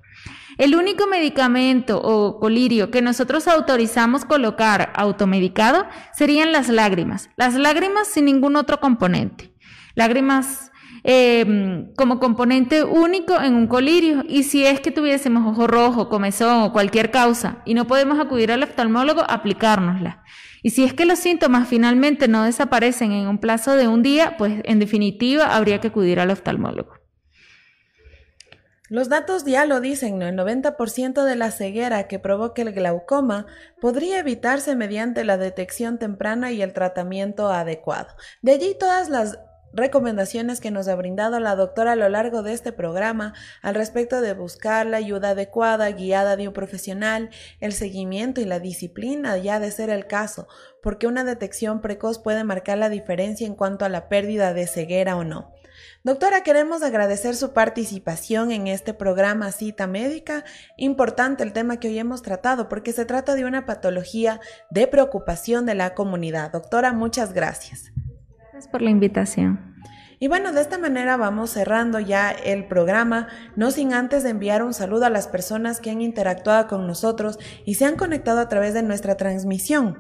El 0.59 0.77
único 0.77 1.07
medicamento 1.07 1.99
o 1.99 2.39
colirio 2.39 2.91
que 2.91 3.01
nosotros 3.01 3.49
autorizamos 3.49 4.27
colocar 4.27 4.93
automedicado 4.95 5.87
serían 6.13 6.53
las 6.53 6.69
lágrimas. 6.69 7.31
Las 7.37 7.55
lágrimas 7.55 8.07
sin 8.07 8.27
ningún 8.27 8.57
otro 8.57 8.79
componente. 8.79 9.55
Lágrimas 9.95 10.73
Em, 11.05 11.93
como 11.97 12.21
componente 12.21 12.85
único 12.85 13.41
en 13.41 13.55
un 13.55 13.67
colirio. 13.67 14.25
Y 14.29 14.45
si 14.45 14.65
es 14.65 14.81
que 14.81 14.93
tuviésemos 14.93 15.47
ojo 15.47 15.67
rojo, 15.67 16.09
comezón 16.09 16.63
o 16.63 16.73
cualquier 16.73 17.11
causa 17.11 17.59
y 17.65 17.75
no 17.75 17.87
podemos 17.87 18.21
acudir 18.21 18.53
al 18.53 18.63
oftalmólogo, 18.63 19.25
aplicárnosla. 19.29 20.23
Y 20.63 20.71
si 20.71 20.85
es 20.85 20.95
que 20.95 21.05
los 21.05 21.19
síntomas 21.19 21.69
finalmente 21.69 22.29
no 22.29 22.45
desaparecen 22.45 23.13
en 23.13 23.27
un 23.27 23.39
plazo 23.39 23.75
de 23.75 23.89
un 23.89 24.03
día, 24.03 24.37
pues 24.39 24.61
en 24.65 24.79
definitiva 24.79 25.57
habría 25.57 25.81
que 25.81 25.89
acudir 25.89 26.21
al 26.21 26.31
oftalmólogo. 26.31 26.95
Los 28.89 29.09
datos 29.09 29.47
ya 29.47 29.65
lo 29.65 29.81
dicen, 29.81 30.19
¿no? 30.19 30.27
El 30.27 30.37
90% 30.37 31.25
de 31.25 31.35
la 31.35 31.51
ceguera 31.51 32.09
que 32.09 32.19
provoca 32.19 32.61
el 32.61 32.73
glaucoma 32.73 33.47
podría 33.81 34.19
evitarse 34.19 34.77
mediante 34.77 35.25
la 35.25 35.39
detección 35.39 35.99
temprana 35.99 36.53
y 36.53 36.61
el 36.61 36.75
tratamiento 36.75 37.49
adecuado. 37.49 38.09
De 38.43 38.53
allí 38.53 38.77
todas 38.79 39.09
las 39.09 39.39
recomendaciones 39.73 40.61
que 40.61 40.71
nos 40.71 40.89
ha 40.89 40.95
brindado 40.95 41.41
la 41.41 41.57
doctora 41.57 41.93
a 41.93 41.97
lo 41.97 42.09
largo 42.09 42.43
de 42.43 42.53
este 42.53 42.73
programa 42.73 43.35
al 43.63 43.75
respecto 43.75 44.21
de 44.21 44.35
buscar 44.35 44.87
la 44.87 44.99
ayuda 44.99 45.31
adecuada, 45.31 45.91
guiada 45.91 46.37
de 46.37 46.49
un 46.49 46.55
profesional, 46.55 47.31
el 47.61 47.73
seguimiento 47.73 48.41
y 48.41 48.45
la 48.45 48.61
disciplina 48.61 49.37
ya 49.39 49.61
de 49.61 49.71
ser 49.71 49.91
el 49.91 50.07
caso, 50.07 50.47
porque 50.83 51.07
una 51.07 51.25
detección 51.25 51.81
precoz 51.81 52.19
puede 52.19 52.45
marcar 52.45 52.79
la 52.79 52.89
diferencia 52.89 53.47
en 53.47 53.55
cuanto 53.55 53.85
a 53.85 53.89
la 53.89 54.09
pérdida 54.09 54.53
de 54.55 54.67
ceguera 54.67 55.17
o 55.17 55.25
no. 55.25 55.53
Doctora, 56.05 56.43
queremos 56.43 56.83
agradecer 56.83 57.37
su 57.37 57.53
participación 57.53 58.51
en 58.53 58.67
este 58.67 58.93
programa 58.93 59.53
Cita 59.53 59.87
Médica. 59.87 60.45
Importante 60.77 61.45
el 61.45 61.53
tema 61.53 61.79
que 61.79 61.89
hoy 61.89 61.99
hemos 61.99 62.23
tratado 62.23 62.69
porque 62.69 62.93
se 62.93 63.05
trata 63.05 63.35
de 63.35 63.45
una 63.45 63.67
patología 63.67 64.41
de 64.71 64.87
preocupación 64.87 65.65
de 65.65 65.75
la 65.75 65.95
comunidad. 65.95 66.53
Doctora, 66.53 66.93
muchas 66.93 67.33
gracias 67.33 67.92
por 68.69 68.83
la 68.83 68.91
invitación. 68.91 69.73
Y 70.23 70.29
bueno, 70.29 70.53
de 70.53 70.61
esta 70.61 70.79
manera 70.79 71.17
vamos 71.17 71.51
cerrando 71.51 71.99
ya 71.99 72.31
el 72.31 72.69
programa, 72.69 73.27
no 73.57 73.73
sin 73.73 73.93
antes 73.93 74.25
enviar 74.25 74.63
un 74.63 74.73
saludo 74.73 75.07
a 75.07 75.11
las 75.11 75.27
personas 75.27 75.81
que 75.81 75.91
han 75.91 76.01
interactuado 76.01 76.69
con 76.69 76.87
nosotros 76.87 77.41
y 77.65 77.75
se 77.75 77.87
han 77.87 77.97
conectado 77.97 78.39
a 78.39 78.49
través 78.49 78.73
de 78.73 78.85
nuestra 78.85 79.17
transmisión. 79.17 79.99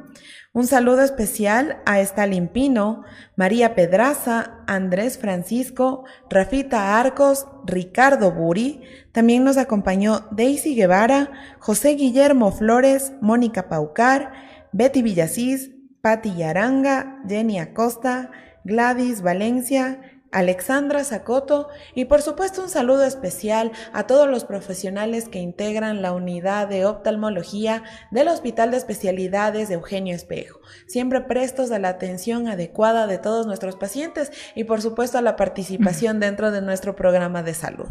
Un 0.52 0.68
saludo 0.68 1.02
especial 1.02 1.82
a 1.86 1.98
Stalin 1.98 2.46
Pino, 2.46 3.02
María 3.34 3.74
Pedraza, 3.74 4.58
Andrés 4.68 5.18
Francisco, 5.18 6.04
Rafita 6.30 7.00
Arcos, 7.00 7.48
Ricardo 7.66 8.30
Buri. 8.30 8.80
También 9.10 9.42
nos 9.42 9.56
acompañó 9.56 10.28
Daisy 10.30 10.76
Guevara, 10.76 11.32
José 11.58 11.96
Guillermo 11.96 12.52
Flores, 12.52 13.12
Mónica 13.20 13.68
Paucar, 13.68 14.34
Betty 14.70 15.02
Villasís, 15.02 15.72
Patti 16.00 16.32
Yaranga, 16.36 17.22
Jenny 17.26 17.58
Acosta, 17.58 18.30
Gladys 18.64 19.22
Valencia, 19.22 20.00
Alexandra 20.32 21.04
Zacoto 21.04 21.68
y 21.94 22.06
por 22.06 22.22
supuesto 22.22 22.62
un 22.62 22.70
saludo 22.70 23.04
especial 23.04 23.70
a 23.92 24.06
todos 24.06 24.28
los 24.28 24.44
profesionales 24.44 25.28
que 25.28 25.40
integran 25.40 26.00
la 26.00 26.12
unidad 26.12 26.68
de 26.68 26.86
oftalmología 26.86 27.82
del 28.10 28.28
Hospital 28.28 28.70
de 28.70 28.78
Especialidades 28.78 29.68
de 29.68 29.74
Eugenio 29.74 30.14
Espejo, 30.14 30.60
siempre 30.86 31.20
prestos 31.20 31.70
a 31.70 31.78
la 31.78 31.90
atención 31.90 32.48
adecuada 32.48 33.06
de 33.06 33.18
todos 33.18 33.46
nuestros 33.46 33.76
pacientes 33.76 34.32
y 34.54 34.64
por 34.64 34.80
supuesto 34.80 35.18
a 35.18 35.22
la 35.22 35.36
participación 35.36 36.18
dentro 36.20 36.50
de 36.50 36.62
nuestro 36.62 36.96
programa 36.96 37.42
de 37.42 37.54
salud. 37.54 37.88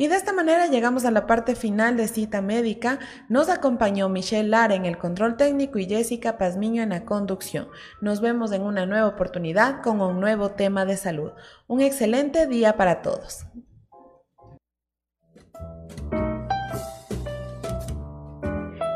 Y 0.00 0.06
de 0.06 0.14
esta 0.14 0.32
manera 0.32 0.68
llegamos 0.68 1.04
a 1.04 1.10
la 1.10 1.26
parte 1.26 1.56
final 1.56 1.96
de 1.96 2.06
cita 2.06 2.40
médica. 2.40 3.00
Nos 3.28 3.48
acompañó 3.48 4.08
Michelle 4.08 4.48
Lara 4.48 4.76
en 4.76 4.86
el 4.86 4.96
control 4.96 5.36
técnico 5.36 5.80
y 5.80 5.86
Jessica 5.86 6.38
Pazmiño 6.38 6.84
en 6.84 6.90
la 6.90 7.04
conducción. 7.04 7.66
Nos 8.00 8.20
vemos 8.20 8.52
en 8.52 8.62
una 8.62 8.86
nueva 8.86 9.08
oportunidad 9.08 9.82
con 9.82 10.00
un 10.00 10.20
nuevo 10.20 10.52
tema 10.52 10.84
de 10.84 10.96
salud. 10.96 11.32
Un 11.66 11.80
excelente 11.80 12.46
día 12.46 12.76
para 12.76 13.02
todos. 13.02 13.44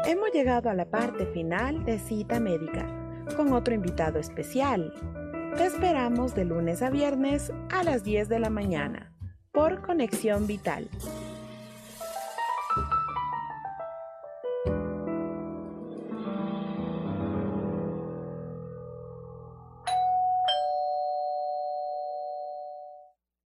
Hemos 0.07 0.31
llegado 0.33 0.71
a 0.71 0.75
la 0.75 0.89
parte 0.89 1.27
final 1.27 1.85
de 1.85 1.99
cita 1.99 2.39
médica 2.39 2.87
con 3.37 3.53
otro 3.53 3.75
invitado 3.75 4.21
especial. 4.21 4.95
Te 5.57 5.67
esperamos 5.67 6.37
de 6.37 6.45
lunes 6.45 6.81
a 6.81 6.91
viernes 6.91 7.53
a 7.73 7.83
las 7.83 8.05
10 8.05 8.29
de 8.29 8.39
la 8.39 8.51
mañana 8.51 9.12
por 9.53 9.83
Conexión 9.83 10.47
Vital. 10.47 10.89